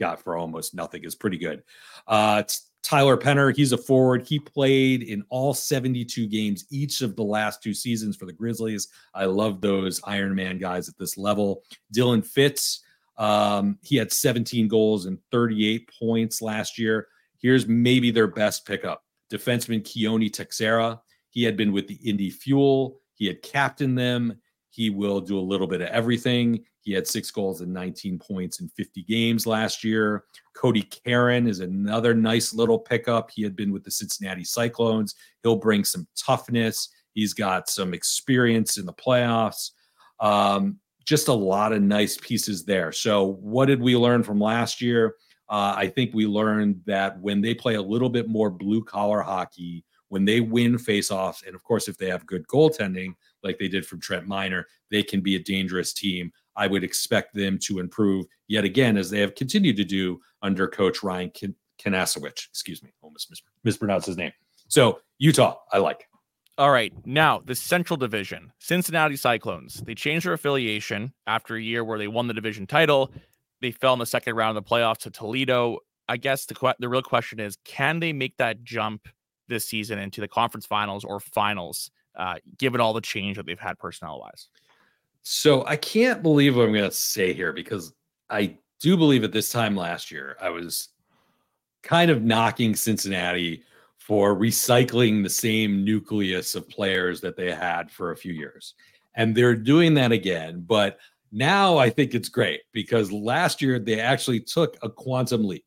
[0.01, 1.63] got for almost nothing is pretty good.
[2.07, 2.43] Uh,
[2.83, 4.27] Tyler Penner, he's a forward.
[4.27, 8.89] He played in all 72 games each of the last two seasons for the Grizzlies.
[9.15, 11.63] I love those Iron Man guys at this level.
[11.95, 12.81] Dylan Fitz,
[13.17, 17.07] um, he had 17 goals and 38 points last year.
[17.43, 19.03] Here's maybe their best pickup
[19.33, 21.01] defenseman Keoni Texeira.
[21.31, 24.39] He had been with the Indy Fuel, he had captained them.
[24.71, 26.65] He will do a little bit of everything.
[26.81, 30.25] He had six goals and 19 points in 50 games last year.
[30.57, 33.31] Cody Karen is another nice little pickup.
[33.31, 35.15] He had been with the Cincinnati Cyclones.
[35.43, 36.89] He'll bring some toughness.
[37.13, 39.71] He's got some experience in the playoffs.
[40.19, 42.93] Um, just a lot of nice pieces there.
[42.93, 45.15] So, what did we learn from last year?
[45.53, 49.21] Uh, I think we learned that when they play a little bit more blue collar
[49.21, 53.69] hockey, when they win faceoffs, and of course, if they have good goaltending, like they
[53.69, 56.33] did from Trent Miner, they can be a dangerous team.
[56.57, 60.67] I would expect them to improve yet again, as they have continued to do under
[60.67, 64.33] Coach Ryan Kin- Excuse me, almost mis- mispronounced his name.
[64.69, 66.09] So Utah, I like.
[66.59, 66.93] All right.
[67.05, 69.83] Now, the Central Division, Cincinnati Cyclones.
[69.85, 73.11] They changed their affiliation after a year where they won the division title.
[73.63, 75.79] They fell in the second round of the playoffs to Toledo.
[76.09, 79.09] I guess the the real question is, can they make that jump
[79.49, 83.59] this season into the conference finals or finals, uh, given all the change that they've
[83.59, 84.49] had personnel wise?
[85.23, 87.95] So I can't believe what I'm going to say here because
[88.29, 90.89] I do believe at this time last year I was
[91.83, 93.63] kind of knocking Cincinnati
[93.99, 98.75] for recycling the same nucleus of players that they had for a few years.
[99.15, 100.65] And they're doing that again.
[100.67, 100.99] But
[101.33, 105.65] now I think it's great because last year they actually took a quantum leap.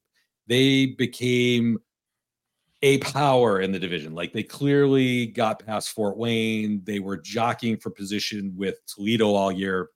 [0.47, 1.79] They became
[2.83, 4.13] a power in the division.
[4.13, 6.81] Like they clearly got past Fort Wayne.
[6.83, 9.89] They were jockeying for position with Toledo all year.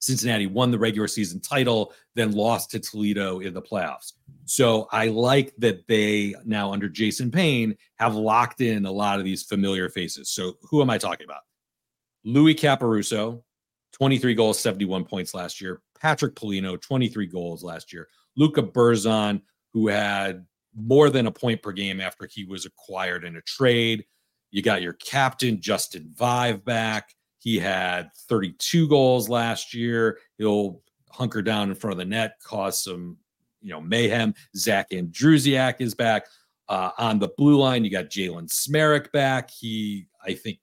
[0.00, 4.12] Cincinnati won the regular season title, then lost to Toledo in the playoffs.
[4.44, 9.24] So I like that they now, under Jason Payne, have locked in a lot of
[9.24, 10.30] these familiar faces.
[10.30, 11.40] So who am I talking about?
[12.24, 13.42] Louis Caporusso,
[13.98, 15.80] 23 goals, 71 points last year.
[16.00, 18.08] Patrick Polino, 23 goals last year.
[18.36, 23.36] Luca Burzan, who had more than a point per game after he was acquired in
[23.36, 24.04] a trade.
[24.50, 27.14] You got your captain, Justin Vaive, back.
[27.40, 30.18] He had 32 goals last year.
[30.38, 33.16] He'll hunker down in front of the net, cause some,
[33.60, 34.34] you know, mayhem.
[34.56, 36.26] Zach Andrusiak is back.
[36.68, 39.50] Uh, on the blue line, you got Jalen Smereck back.
[39.50, 40.58] He, I think,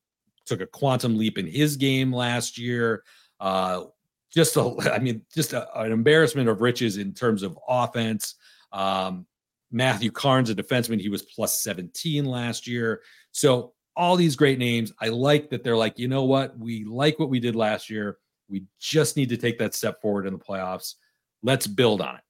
[0.46, 3.04] took a quantum leap in his game last year.
[3.40, 3.86] Uh,
[4.32, 8.36] just a, I mean, just a, an embarrassment of riches in terms of offense.
[8.72, 9.26] Um,
[9.72, 13.02] Matthew Carnes, a defenseman, he was plus 17 last year.
[13.32, 14.92] So all these great names.
[15.00, 16.58] I like that they're like, you know what?
[16.58, 18.18] We like what we did last year.
[18.50, 20.96] We just need to take that step forward in the playoffs.
[21.42, 22.22] Let's build on it.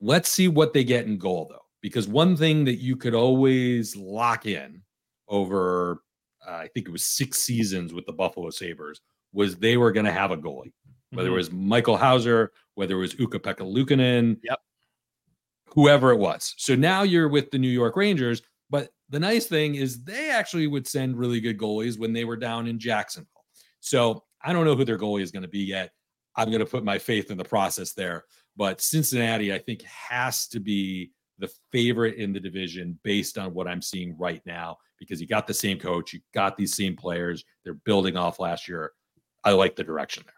[0.00, 3.96] Let's see what they get in goal, though, because one thing that you could always
[3.96, 4.82] lock in
[5.28, 6.02] over,
[6.46, 9.00] uh, I think it was six seasons with the Buffalo Sabres,
[9.32, 10.72] was they were going to have a goalie,
[11.10, 11.34] whether mm-hmm.
[11.34, 14.58] it was Michael Houser, whether it was Ukko-Pekka Luukkonen, yep.
[15.68, 16.54] whoever it was.
[16.56, 20.68] So now you're with the New York Rangers but the nice thing is they actually
[20.68, 23.44] would send really good goalies when they were down in Jacksonville.
[23.80, 25.90] So I don't know who their goalie is going to be yet.
[26.36, 28.24] I'm going to put my faith in the process there.
[28.56, 33.66] But Cincinnati, I think, has to be the favorite in the division based on what
[33.66, 37.44] I'm seeing right now because you got the same coach, you got these same players.
[37.64, 38.92] They're building off last year.
[39.44, 40.34] I like the direction there.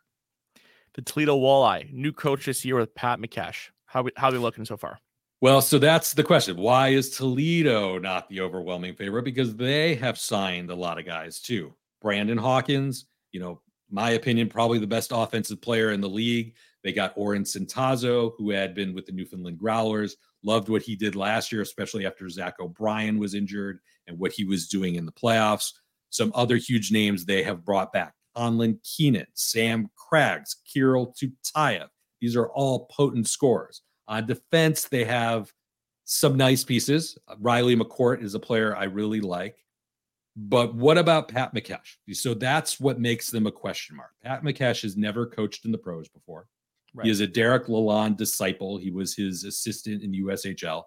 [0.94, 3.70] The Toledo Walleye, new coach this year with Pat Mikesch.
[3.86, 4.98] How how are they looking so far?
[5.40, 6.56] Well, so that's the question.
[6.56, 9.24] Why is Toledo not the overwhelming favorite?
[9.24, 11.74] Because they have signed a lot of guys too.
[12.00, 13.60] Brandon Hawkins, you know,
[13.90, 16.54] my opinion, probably the best offensive player in the league.
[16.84, 20.14] They got Orrin Centazzo, who had been with the Newfoundland Growlers.
[20.44, 24.44] Loved what he did last year, especially after Zach O'Brien was injured and what he
[24.44, 25.72] was doing in the playoffs.
[26.10, 31.88] Some other huge names they have brought back Conlon Keenan, Sam Craggs, Kirill Tyutyayev.
[32.20, 33.82] These are all potent scorers.
[34.08, 35.52] On defense, they have
[36.04, 37.18] some nice pieces.
[37.38, 39.64] Riley McCourt is a player I really like.
[40.34, 41.96] But what about Pat Mikesch?
[42.12, 44.12] So that's what makes them a question mark.
[44.22, 46.46] Pat Mikesch has never coached in the pros before.
[46.94, 47.06] Right.
[47.06, 48.78] He is a Derek Lalonde disciple.
[48.78, 50.84] He was his assistant in USHL.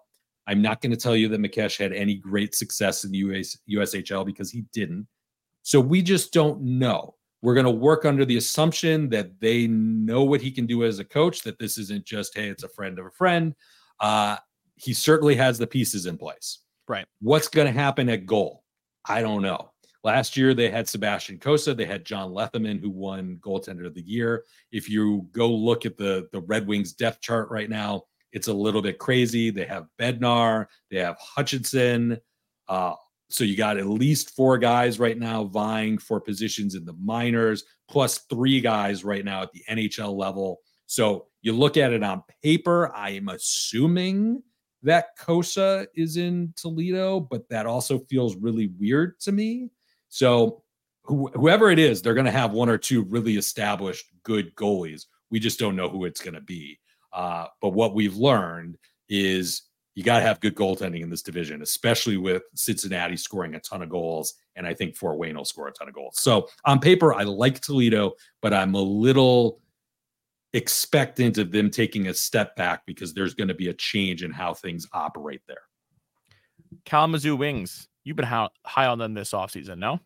[0.48, 3.56] I'm not going to tell you that Mikesch had any great success in the US,
[3.68, 5.06] USHL because he didn't.
[5.62, 7.14] So we just don't know.
[7.42, 10.98] We're going to work under the assumption that they know what he can do as
[10.98, 13.54] a coach, that this isn't just, hey, it's a friend of a friend.
[14.00, 14.36] Uh,
[14.76, 16.60] he certainly has the pieces in place.
[16.88, 17.06] Right.
[17.20, 18.62] What's going to happen at goal?
[19.04, 19.72] I don't know.
[20.04, 24.06] Last year they had Sebastian Cossa, they had John Lethemon who won goaltender of the
[24.06, 24.44] year.
[24.70, 28.52] If you go look at the the Red Wings depth chart right now, it's a
[28.52, 29.50] little bit crazy.
[29.50, 32.18] They have Bednar, they have Hutchinson,
[32.68, 32.94] uh,
[33.28, 37.64] so you got at least four guys right now vying for positions in the minors,
[37.88, 40.60] plus three guys right now at the NHL level.
[40.86, 44.42] So you look at it on paper, I am assuming
[44.82, 49.70] that Cossa is in Toledo, but that also feels really weird to me.
[50.08, 50.62] So
[51.04, 55.06] wh- whoever it is, they're going to have one or two really established good goalies.
[55.30, 56.78] We just don't know who it's going to be.
[57.12, 58.76] Uh, but what we've learned
[59.08, 59.62] is
[59.96, 63.80] you got to have good goaltending in this division, especially with Cincinnati scoring a ton
[63.80, 64.34] of goals.
[64.54, 66.20] And I think Fort Wayne will score a ton of goals.
[66.20, 69.58] So on paper, I like Toledo, but I'm a little
[70.52, 74.32] expectant of them taking a step back because there's going to be a change in
[74.32, 75.62] how things operate there.
[76.84, 79.98] Kalamazoo Wings, you've been high on them this offseason, no?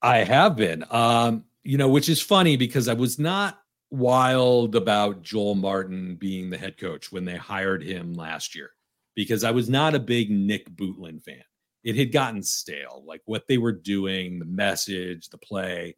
[0.00, 0.84] I have been.
[0.90, 3.58] Um, you know, which is funny because I was not
[3.90, 8.70] wild about Joel Martin being the head coach when they hired him last year
[9.16, 11.42] because I was not a big Nick Bootland fan.
[11.82, 15.96] it had gotten stale, like what they were doing, the message, the play.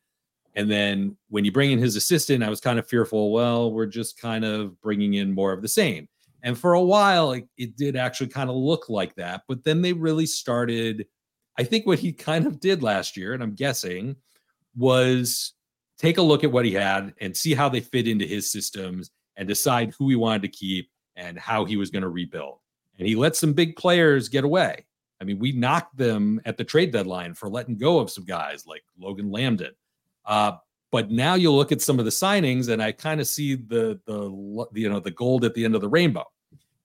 [0.55, 3.87] And then when you bring in his assistant, I was kind of fearful, well, we're
[3.87, 6.09] just kind of bringing in more of the same.
[6.43, 9.43] And for a while, it, it did actually kind of look like that.
[9.49, 11.07] But then they really started.
[11.59, 14.17] I think what he kind of did last year, and I'm guessing,
[14.77, 15.55] was
[15.99, 19.11] take a look at what he had and see how they fit into his systems
[19.37, 22.59] and decide who he wanted to keep and how he was going to rebuild.
[22.99, 24.85] And he let some big players get away.
[25.21, 28.67] I mean, we knocked them at the trade deadline for letting go of some guys
[28.67, 29.73] like Logan Lambdin.
[30.25, 30.53] Uh,
[30.91, 34.01] but now you look at some of the signings, and I kind of see the
[34.07, 36.25] the you know the gold at the end of the rainbow.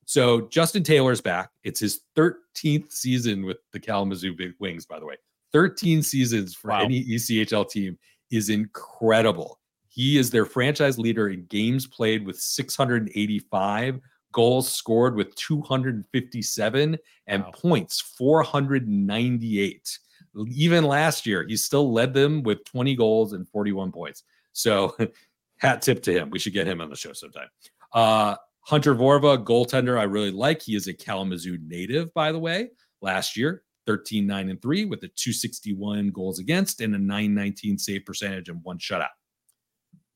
[0.06, 1.50] So Justin Taylor's back.
[1.64, 5.16] It's his 13th season with the Kalamazoo Big Wings, by the way.
[5.54, 6.82] 13 seasons for wow.
[6.82, 7.98] any ECHL team
[8.32, 9.60] is incredible.
[9.88, 14.00] He is their franchise leader in games played with 685,
[14.34, 17.52] goals scored with 257, and wow.
[17.52, 20.00] points 498
[20.48, 24.24] even last year, he still led them with 20 goals and 41 points.
[24.54, 24.96] So,
[25.58, 26.30] hat tip to him.
[26.30, 27.48] We should get him on the show sometime.
[27.94, 30.62] Uh, Hunter Vorva, goaltender, I really like.
[30.62, 32.70] He is a Kalamazoo native, by the way.
[33.02, 38.06] Last year, 13, 9, and 3 with a 261 goals against and a 919 save
[38.06, 39.08] percentage and one shutout.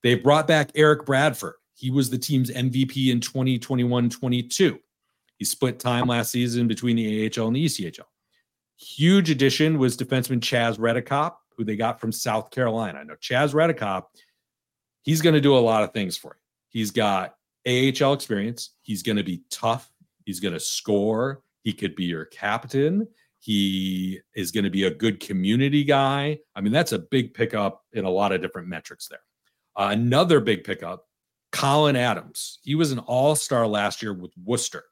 [0.03, 1.55] They've brought back Erik Bradford.
[1.77, 4.79] He was the team's MVP in 2021 22.
[5.37, 8.01] He split time last season between the AHL and the ECHL.
[8.77, 12.97] Huge addition was defenseman Chaz Reddekopp, who they got from South Carolina.
[12.97, 14.05] I know Chaz Reddekopp,
[15.03, 16.41] he's going to do a lot of things for you.
[16.69, 17.35] He's got
[17.67, 18.71] AHL experience.
[18.81, 19.87] He's going to be tough.
[20.25, 21.43] He's going to score.
[21.61, 23.07] He could be your captain.
[23.39, 26.39] He is going to be a good community guy.
[26.55, 29.19] I mean, that's a big pickup in a lot of different metrics there.
[29.75, 31.06] Uh, another big pickup,
[31.57, 32.59] Colin Adams.
[32.63, 34.83] He was an all star last year with Worcester.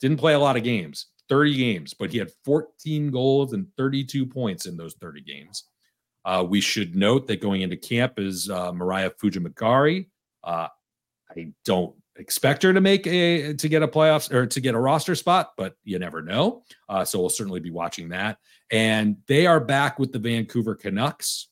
[0.00, 1.06] Didn't play a lot of games.
[1.28, 5.64] 30 games, but he had 14 goals and 32 points in those 30 games.
[6.24, 10.08] Uh, we should note that going into camp is uh, Mariah Fujimagari.
[10.42, 10.68] Uh,
[11.30, 14.78] I don't expect her to make a to get a playoffs or to get a
[14.78, 16.62] roster spot, but you never know.
[16.88, 18.38] Uh, so we'll certainly be watching that.
[18.70, 21.48] And they are back with the Vancouver Canucks.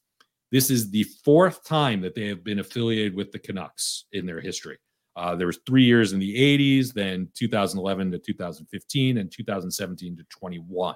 [0.52, 4.40] This is the fourth time that they have been affiliated with the Canucks in their
[4.40, 4.78] history.
[5.16, 10.24] Uh, there was three years in the 80s, then 2011 to 2015, and 2017 to
[10.24, 10.94] 21.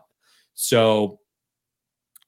[0.54, 1.20] So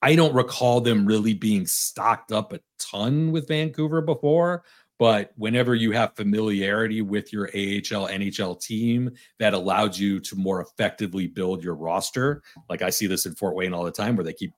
[0.00, 4.64] I don't recall them really being stocked up a ton with Vancouver before.
[4.98, 10.60] But whenever you have familiarity with your AHL, NHL team that allowed you to more
[10.60, 14.24] effectively build your roster, like I see this in Fort Wayne all the time, where
[14.24, 14.52] they keep,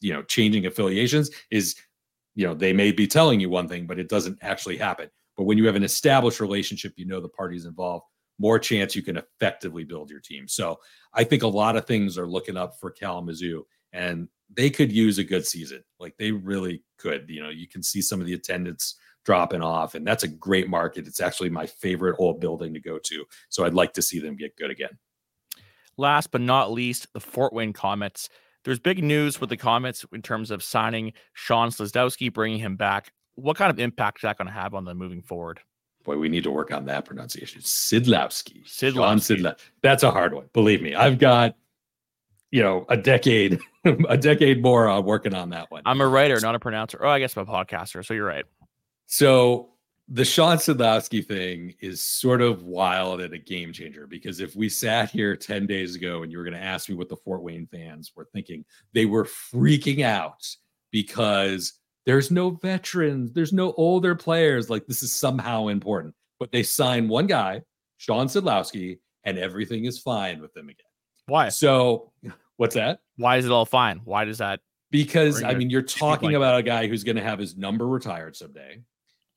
[0.00, 1.76] you know, changing affiliations, is,
[2.34, 5.08] you know, they may be telling you one thing, but it doesn't actually happen.
[5.36, 8.04] But when you have an established relationship, you know the parties involved,
[8.38, 10.48] more chance you can effectively build your team.
[10.48, 10.78] So
[11.12, 15.18] I think a lot of things are looking up for Kalamazoo and they could use
[15.18, 15.82] a good season.
[15.98, 17.26] Like they really could.
[17.28, 20.68] You know, you can see some of the attendance dropping off, and that's a great
[20.68, 21.06] market.
[21.06, 23.24] It's actually my favorite old building to go to.
[23.48, 24.98] So I'd like to see them get good again.
[25.96, 28.28] Last but not least, the Fort Wayne Komets.
[28.64, 33.12] There's big news with the Komets in terms of signing Shawn Szydlowski, bringing him back
[33.36, 35.60] what kind of impact is that going to have on them moving forward?
[36.04, 37.62] Boy, we need to work on that pronunciation.
[37.62, 38.64] Szydlowski.
[38.66, 39.40] Szydlowski.
[39.42, 40.46] Sidla- That's a hard one.
[40.52, 41.56] Believe me, I've got
[42.50, 43.58] you know a decade,
[44.08, 45.82] a decade more on working on that one.
[45.86, 46.98] I'm a writer, not a pronouncer.
[47.02, 48.04] Oh, I guess I'm a podcaster.
[48.04, 48.44] So you're right.
[49.06, 49.70] So
[50.08, 54.68] the Shawn Szydlowski thing is sort of wild and a game changer because if we
[54.68, 57.42] sat here 10 days ago and you were going to ask me what the Fort
[57.42, 60.46] Wayne fans were thinking, they were freaking out
[60.90, 64.68] because there's no veterans, there's no older players.
[64.68, 66.14] Like this is somehow important.
[66.38, 67.62] But they sign one guy,
[67.96, 70.84] Shawn Szydlowski, and everything is fine with them again.
[71.26, 71.48] Why?
[71.48, 72.12] So
[72.56, 73.00] what's that?
[73.16, 74.02] Why is it all fine?
[74.04, 74.60] Why does that?
[74.90, 76.60] Because I mean, you're talking like about that?
[76.60, 78.82] a guy who's going to have his number retired someday.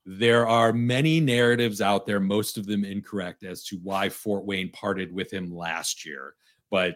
[0.10, 4.72] There are many narratives out there, most of them incorrect, as to why Fort Wayne
[4.72, 6.34] parted with him last year.
[6.72, 6.96] But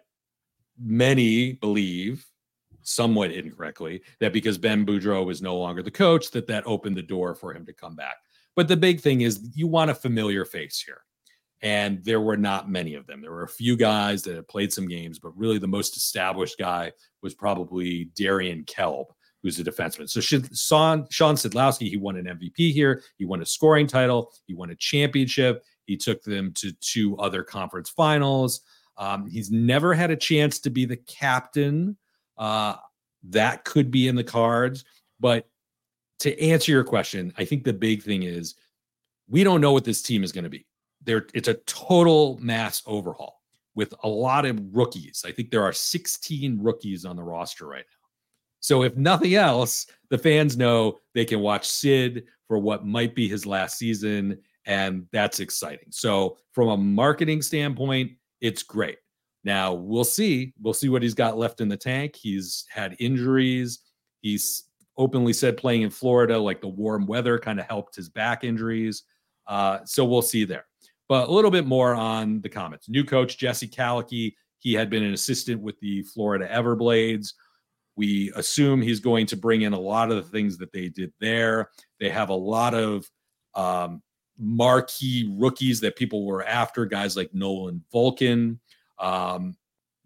[0.79, 2.25] many believe
[2.83, 7.01] somewhat incorrectly that because Ben Boudreau was no longer the coach, that that opened the
[7.01, 8.15] door for him to come back.
[8.55, 11.01] But the big thing is you want a familiar face here.
[11.61, 13.21] And there were not many of them.
[13.21, 16.57] There were a few guys that had played some games, but really the most established
[16.57, 19.07] guy was probably Darien Kielb,
[19.41, 20.09] who's a defenseman.
[20.09, 23.03] So Shawn Shawn Szydlowski, he won an MVP here.
[23.17, 24.31] He won a scoring title.
[24.45, 25.63] He won a championship.
[25.85, 28.61] He took them to two other conference finals.
[28.97, 31.97] Um, he's never had a chance to be the captain
[32.37, 32.75] uh,
[33.23, 34.85] that could be in the cards.
[35.19, 35.47] But
[36.19, 38.55] to answer your question, I think the big thing is
[39.27, 40.65] we don't know what this team is going to be.
[41.03, 43.41] There, it's a total mass overhaul.
[43.73, 45.23] with a lot of rookies.
[45.25, 48.00] I think there are 16 rookies on the roster right now.
[48.61, 53.27] So if nothing else, the fans know they can watch Sid for what might be
[53.27, 55.87] his last season, and that's exciting.
[55.89, 58.97] So from a marketing standpoint, it's great.
[59.43, 60.53] Now we'll see.
[60.61, 62.15] We'll see what he's got left in the tank.
[62.15, 63.79] He's had injuries.
[64.21, 64.65] He's
[64.97, 69.03] openly said playing in Florida, like the warm weather kind of helped his back injuries.
[69.47, 70.65] Uh, so we'll see there.
[71.09, 72.87] But a little bit more on the Komets.
[72.87, 74.35] New coach Jesse Kallechy.
[74.59, 77.33] He had been an assistant with the Florida Everblades.
[77.95, 81.13] We assume he's going to bring in a lot of the things that they did
[81.19, 81.69] there.
[81.99, 83.09] They have a lot of
[83.53, 84.01] um,
[84.37, 88.59] marquee rookies that people were after, guys like Nolan Volcan.
[88.99, 89.55] Um,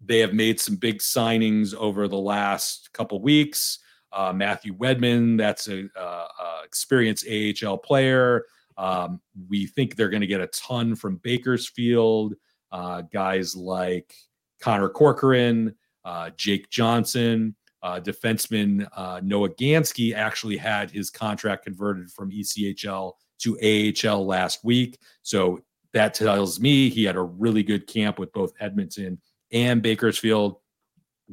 [0.04, 3.78] they have made some big signings over the last couple weeks.
[4.12, 8.44] Uh, Matthew Wedman, that's a, a, a experienced AHL player.
[8.78, 12.34] Um, we think they're going to get a ton from Bakersfield.
[12.70, 14.14] Uh, guys like
[14.60, 15.74] Connor Corcoran,
[16.04, 17.56] uh, Jake Johnson,
[17.86, 24.64] uh, defenseman uh, Noah Ganske actually had his contract converted from ECHL to AHL last
[24.64, 24.98] week.
[25.22, 25.60] So
[25.92, 29.20] that tells me he had a really good camp with both Edmonton
[29.52, 30.56] and Bakersfield.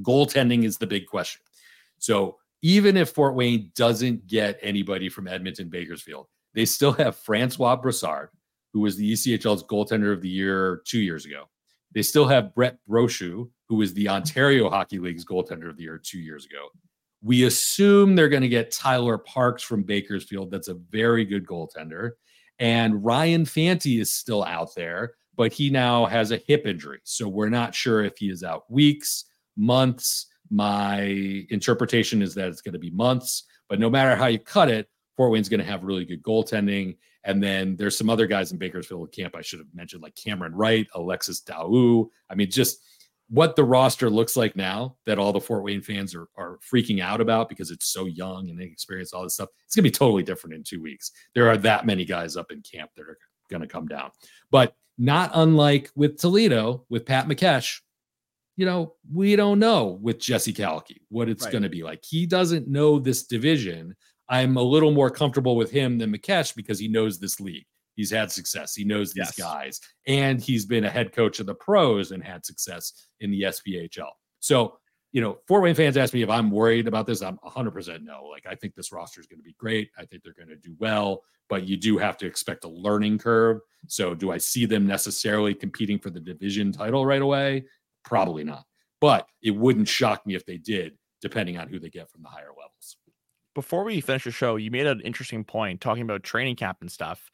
[0.03, 1.41] Goaltending is the big question.
[1.97, 7.75] So even if Fort Wayne doesn't get anybody from Edmonton Bakersfield, they still have Francois
[7.75, 8.29] Brassard,
[8.73, 11.45] who was the ECHL's goaltender of the year two years ago.
[11.95, 15.97] They still have Brett Brochu, who was the Ontario Hockey League's goaltender of the year
[15.97, 16.67] two years ago.
[17.24, 20.51] We assume they're going to get Tyler Parks from Bakersfield.
[20.51, 22.11] That's a very good goaltender.
[22.59, 26.99] And Ryan Fanti is still out there, but he now has a hip injury.
[27.03, 29.26] So we're not sure if he is out weeks,
[29.57, 30.28] months.
[30.51, 31.01] My
[31.49, 34.88] interpretation is that it's going to be months, but no matter how you cut it,
[35.17, 36.95] Fort Wayne's going to have really good goaltending.
[37.24, 40.53] And then there's some other guys in Bakersfield camp I should have mentioned, like Cameron
[40.53, 42.09] Wright, Alexis Daou.
[42.30, 42.80] I mean, just
[43.34, 47.01] what the roster looks like now that all the Fort Wayne fans are, are freaking
[47.01, 49.49] out about because it's so young and they experience all this stuff.
[49.65, 51.11] It's going to be totally different in two weeks.
[51.34, 53.17] There are that many guys up in camp that are
[53.49, 54.11] going to come down.
[54.51, 57.81] But not unlike with Toledo, with Pat Mikesch,
[58.55, 61.51] you know, we don't know with Jesse Kallechy what it's right.
[61.51, 62.03] going to be like.
[62.07, 63.95] He doesn't know this division.
[64.29, 67.65] I'm a little more comfortable with him than Mikesch because he knows this league.
[67.95, 68.75] He's had success.
[68.75, 69.37] He knows these yes.
[69.37, 73.43] guys, and he's been a head coach of the pros and had success in the
[73.43, 74.09] SPHL.
[74.39, 74.77] So,
[75.11, 77.21] you know, Fort Wayne fans ask me if I'm worried about this.
[77.21, 78.25] I'm 100% no.
[78.25, 79.89] Like, I think this roster is going to be great.
[79.97, 83.19] I think they're going to do well, but you do have to expect a learning
[83.19, 83.59] curve.
[83.87, 87.65] So, do I see them necessarily competing for the division title right away?
[88.03, 88.65] Probably not.
[88.99, 92.29] But it wouldn't shock me if they did, depending on who they get from the
[92.29, 92.97] higher levels.
[93.53, 96.91] Before we finish the show, you made an interesting point talking about training camp and
[96.91, 97.29] stuff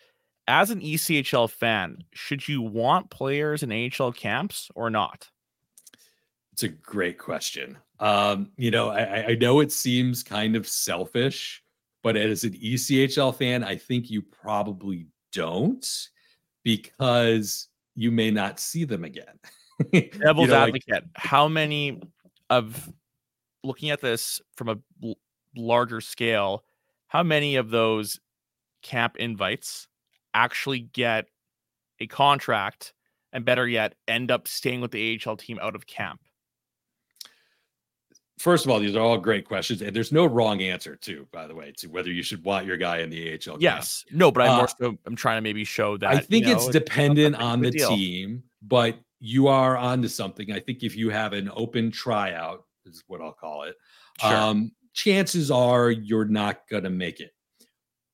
[0.49, 5.29] as an ECHL fan, should you want players in AHL camps or not?
[6.51, 7.77] It's a great question.
[7.99, 11.63] Um, you know, I, I know it seems kind of selfish,
[12.01, 15.87] but as an ECHL fan, I think you probably don't
[16.63, 19.39] because you may not see them again.
[19.93, 20.89] Devil's you know, advocate.
[20.89, 22.01] Like, how many
[22.49, 22.91] of
[23.63, 25.13] looking at this from a
[25.55, 26.63] larger scale,
[27.07, 28.19] how many of those
[28.81, 29.87] camp invites
[30.33, 31.27] actually get
[31.99, 32.93] a contract
[33.31, 36.21] and better yet end up staying with the AHL team out of camp?
[38.39, 41.27] First of all, these are all great questions, and there's no wrong answer too.
[41.33, 43.57] By the way, to whether you should want your guy in the AHL.
[43.59, 44.17] Yes, camp.
[44.17, 46.09] no, but I'm uh, more so I'm trying to maybe show that.
[46.09, 47.89] I think you know, it's, it's dependent on the deal.
[47.89, 50.53] team, but you are onto something.
[50.53, 53.75] I think if you have an open tryout, is what I'll call it.
[54.21, 54.33] Sure.
[54.33, 57.31] Um, chances are you're not going to make it.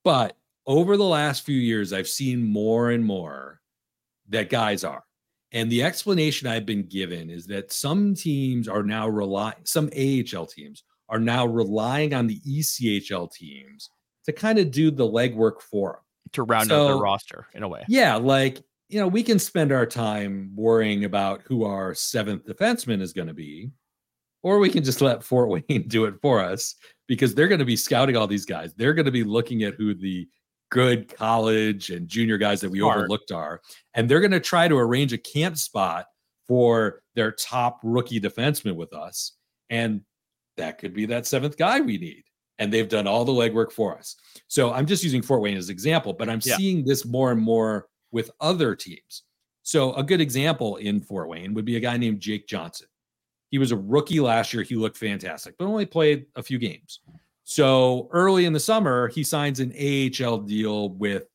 [0.03, 0.35] But
[0.67, 3.61] over the last few years, I've seen more and more
[4.29, 5.03] that guys are.
[5.51, 10.47] And the explanation I've been given is that some teams are now relying, some AHL
[10.47, 13.89] teams are now relying on the ECHL teams
[14.25, 16.01] to kind of do the legwork for them.
[16.33, 17.83] To round so, out their roster in a way.
[17.87, 18.15] Yeah.
[18.15, 23.13] Like, you know, we can spend our time worrying about who our seventh defenseman is
[23.13, 23.71] going to be,
[24.43, 26.75] or we can just let Fort Wayne do it for us
[27.07, 28.73] because they're going to be scouting all these guys.
[28.73, 30.27] They're going to be looking at who the
[30.71, 32.97] good college and junior guys that we Smart.
[32.97, 33.61] overlooked are.
[33.93, 36.07] And they're going to try to arrange a camp spot
[36.47, 39.33] for their top rookie defenseman with us.
[39.69, 40.01] And
[40.57, 42.23] that could be that seventh guy we need.
[42.57, 44.15] And they've done all the legwork for us.
[44.47, 46.55] So I'm just using Fort Wayne as an example, but I'm yeah.
[46.55, 49.23] seeing this more and more with other teams.
[49.63, 52.87] So a good example in Fort Wayne would be a guy named Jake Johnson.
[53.49, 54.63] He was a rookie last year.
[54.63, 56.99] He looked fantastic, but only played a few games.
[57.45, 61.27] So early in the summer, he signs an AHL deal with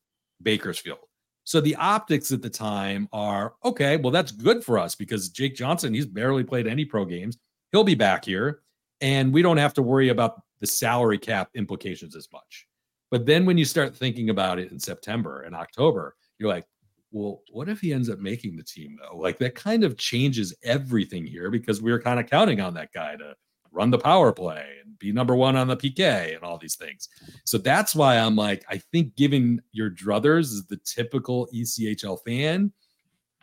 [0.43, 0.99] Bakersfield.
[1.45, 5.55] So the optics at the time are okay, well, that's good for us because Jake
[5.55, 7.39] Johnson, he's barely played any pro games.
[7.73, 8.63] He'll be back here,
[9.01, 12.67] and we don't have to worry about the salary cap implications as much.
[13.11, 16.67] But then when you start thinking about it in September and October, you're like,
[17.13, 19.17] well, what if he ends up making the team though?
[19.17, 22.93] Like that kind of changes everything here because we were kind of counting on that
[22.93, 23.35] guy to
[23.73, 27.09] run the power play and be number one on the PK and all these things.
[27.45, 32.73] So that's why I'm like, I think giving your druthers is the typical ECHL fan.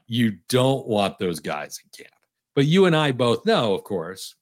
[0.08, 2.14] You don't want those guys in camp.
[2.56, 4.36] But you and I both know, of course,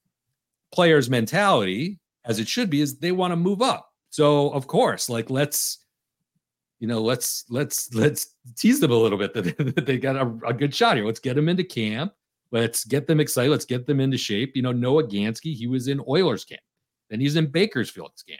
[0.71, 3.91] players' mentality, as it should be, is they want to move up.
[4.09, 5.79] So of course, like let's
[6.79, 10.53] you know, let's let's let's tease them a little bit that, they got a, a,
[10.53, 11.05] good shot here.
[11.05, 12.13] Let's get them into camp.
[12.55, 13.51] Let's get them excited.
[13.51, 14.55] Let's get them into shape.
[14.55, 16.61] You know, Noah Ganske, he was in Oilers camp.
[17.09, 18.39] Then he's in Bakersfield's camp.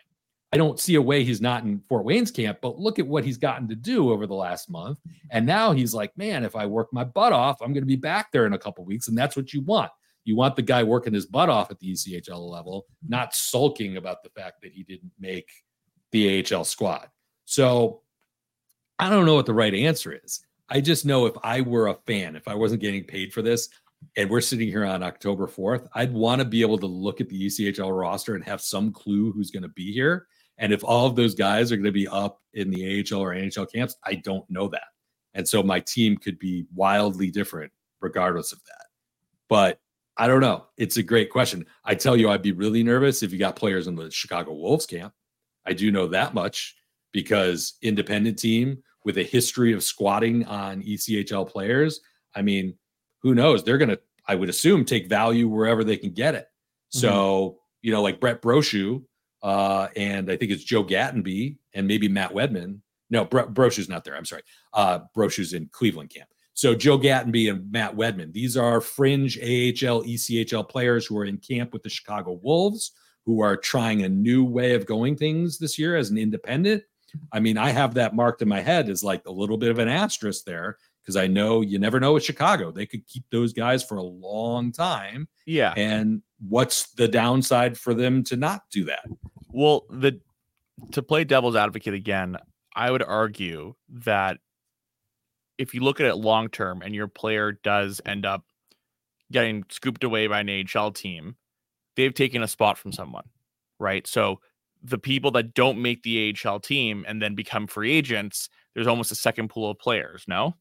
[0.54, 3.26] I don't see a way he's not in Fort Wayne's camp, but look at what
[3.26, 5.00] he's gotten to do over the last month.
[5.32, 7.98] And now he's like, man, if I work my butt off, I'm going to be
[7.98, 9.10] back there in a couple weeks.
[9.10, 9.92] And that's what you want.
[10.24, 14.24] You want the guy working his butt off at the ECHL level, not sulking about
[14.24, 15.50] the fact that he didn't make
[16.14, 17.10] the AHL squad.
[17.44, 18.02] So
[18.98, 20.40] I don't know what the right answer is.
[20.70, 23.68] I just know if I were a fan, if I wasn't getting paid for this,
[24.18, 27.30] and we're sitting here on October 4th, I'd want to be able to look at
[27.30, 30.28] the ECHL roster and have some clue who's going to be here.
[30.58, 33.36] And if all of those guys are going to be up in the AHL or
[33.36, 34.88] NHL camps, I don't know that.
[35.34, 38.86] And so my team could be wildly different regardless of that.
[39.50, 39.80] But
[40.18, 40.66] I don't know.
[40.78, 41.66] It's a great question.
[41.84, 44.86] I tell you, I'd be really nervous if you got players in the Chicago Wolves
[44.86, 45.14] camp.
[45.66, 46.76] I do know that much
[47.12, 52.00] because independent team with a history of squatting on ECHL players,
[52.34, 52.76] I mean,
[53.26, 53.64] who knows?
[53.64, 56.44] They're going to, I would assume, take value wherever they can get it.
[56.46, 57.00] Mm-hmm.
[57.00, 59.04] So, you know, like Brett Brochu,
[59.42, 62.82] uh, and I think it's Joe Gatenby and maybe Matt Wedman.
[63.10, 64.16] No, Bro- Brochu's not there.
[64.16, 64.44] I'm sorry.
[64.74, 66.30] Uh, Brochu's in Cleveland camp.
[66.54, 68.32] So Joe Gatenby and Matt Wedman.
[68.32, 72.92] These are fringe AHL, ECHL players who are in camp with the Chicago Wolves,
[73.26, 76.84] who are trying a new way of going things this year as an independent.
[77.32, 79.80] I mean, I have that marked in my head as like a little bit of
[79.80, 82.72] an asterisk there because I know you never know with Chicago.
[82.72, 85.28] They could keep those guys for a long time.
[85.46, 85.74] Yeah.
[85.78, 89.06] And what's the downside for them to not do that?
[89.50, 90.20] Well, the
[90.92, 92.38] to play devil's advocate again,
[92.76, 94.40] I would argue that
[95.58, 98.44] if you look at it long term and your player does end up
[99.32, 101.36] getting scooped away by an AHL team,
[101.96, 103.26] they've taken a spot from someone,
[103.80, 104.06] right?
[104.08, 104.40] So
[104.84, 109.12] the people that don't make the AHL team and then become free agents, there's almost
[109.12, 110.56] a second pool of players, no?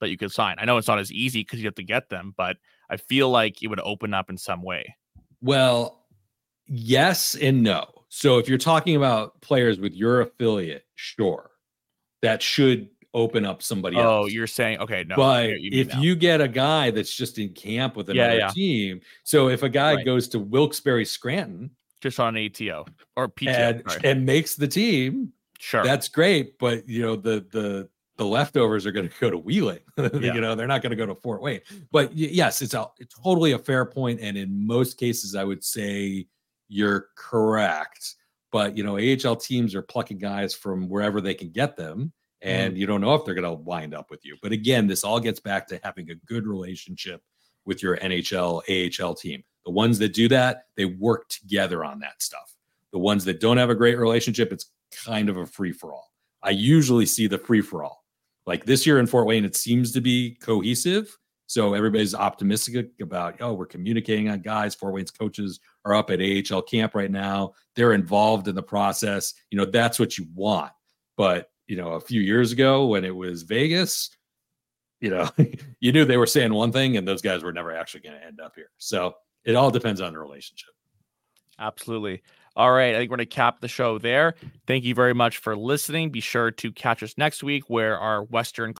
[0.00, 0.56] That you could sign.
[0.58, 2.56] I know it's not as easy because you have to get them, but
[2.90, 4.96] I feel like it would open up in some way.
[5.40, 6.04] Well,
[6.66, 7.86] yes and no.
[8.08, 11.50] So if you're talking about players with your affiliate, sure,
[12.22, 14.24] that should open up somebody oh, else.
[14.24, 15.16] Oh, you're saying okay, no.
[15.16, 16.00] But you if now.
[16.00, 18.48] you get a guy that's just in camp with another yeah, yeah.
[18.48, 20.04] team, so if a guy right.
[20.04, 21.70] goes to Wilkes-Barre Scranton,
[22.00, 22.84] just on ATO
[23.16, 25.32] or PTO and, and makes the team.
[25.58, 26.58] Sure, that's great.
[26.58, 29.80] But you know the the the leftovers are going to go to Wheeling.
[29.98, 30.08] yeah.
[30.12, 31.60] you know they're not going to go to Fort Wayne.
[31.90, 35.64] But yes, it's a it's totally a fair point, and in most cases, I would
[35.64, 36.26] say
[36.68, 38.14] you're correct.
[38.52, 42.74] But you know, AHL teams are plucking guys from wherever they can get them, and
[42.74, 42.78] mm.
[42.78, 44.36] you don't know if they're going to wind up with you.
[44.42, 47.22] But again, this all gets back to having a good relationship
[47.64, 48.62] with your NHL
[49.02, 49.42] AHL team.
[49.64, 52.54] The ones that do that, they work together on that stuff.
[52.92, 54.70] The ones that don't have a great relationship, it's
[55.04, 56.12] kind of a free for all.
[56.42, 58.03] I usually see the free for all.
[58.46, 61.16] Like this year in Fort Wayne, it seems to be cohesive.
[61.46, 64.74] So everybody's optimistic about, oh, we're communicating on guys.
[64.74, 67.52] Fort Wayne's coaches are up at AHL camp right now.
[67.76, 69.34] They're involved in the process.
[69.50, 70.72] You know, that's what you want.
[71.16, 74.10] But, you know, a few years ago when it was Vegas,
[75.00, 75.28] you know,
[75.80, 78.26] you knew they were saying one thing and those guys were never actually going to
[78.26, 78.70] end up here.
[78.78, 79.14] So
[79.44, 80.70] it all depends on the relationship.
[81.58, 82.22] Absolutely.
[82.56, 82.94] All right.
[82.94, 84.34] I think we're going to cap the show there.
[84.66, 86.10] Thank you very much for listening.
[86.10, 88.72] Be sure to catch us next week where our Western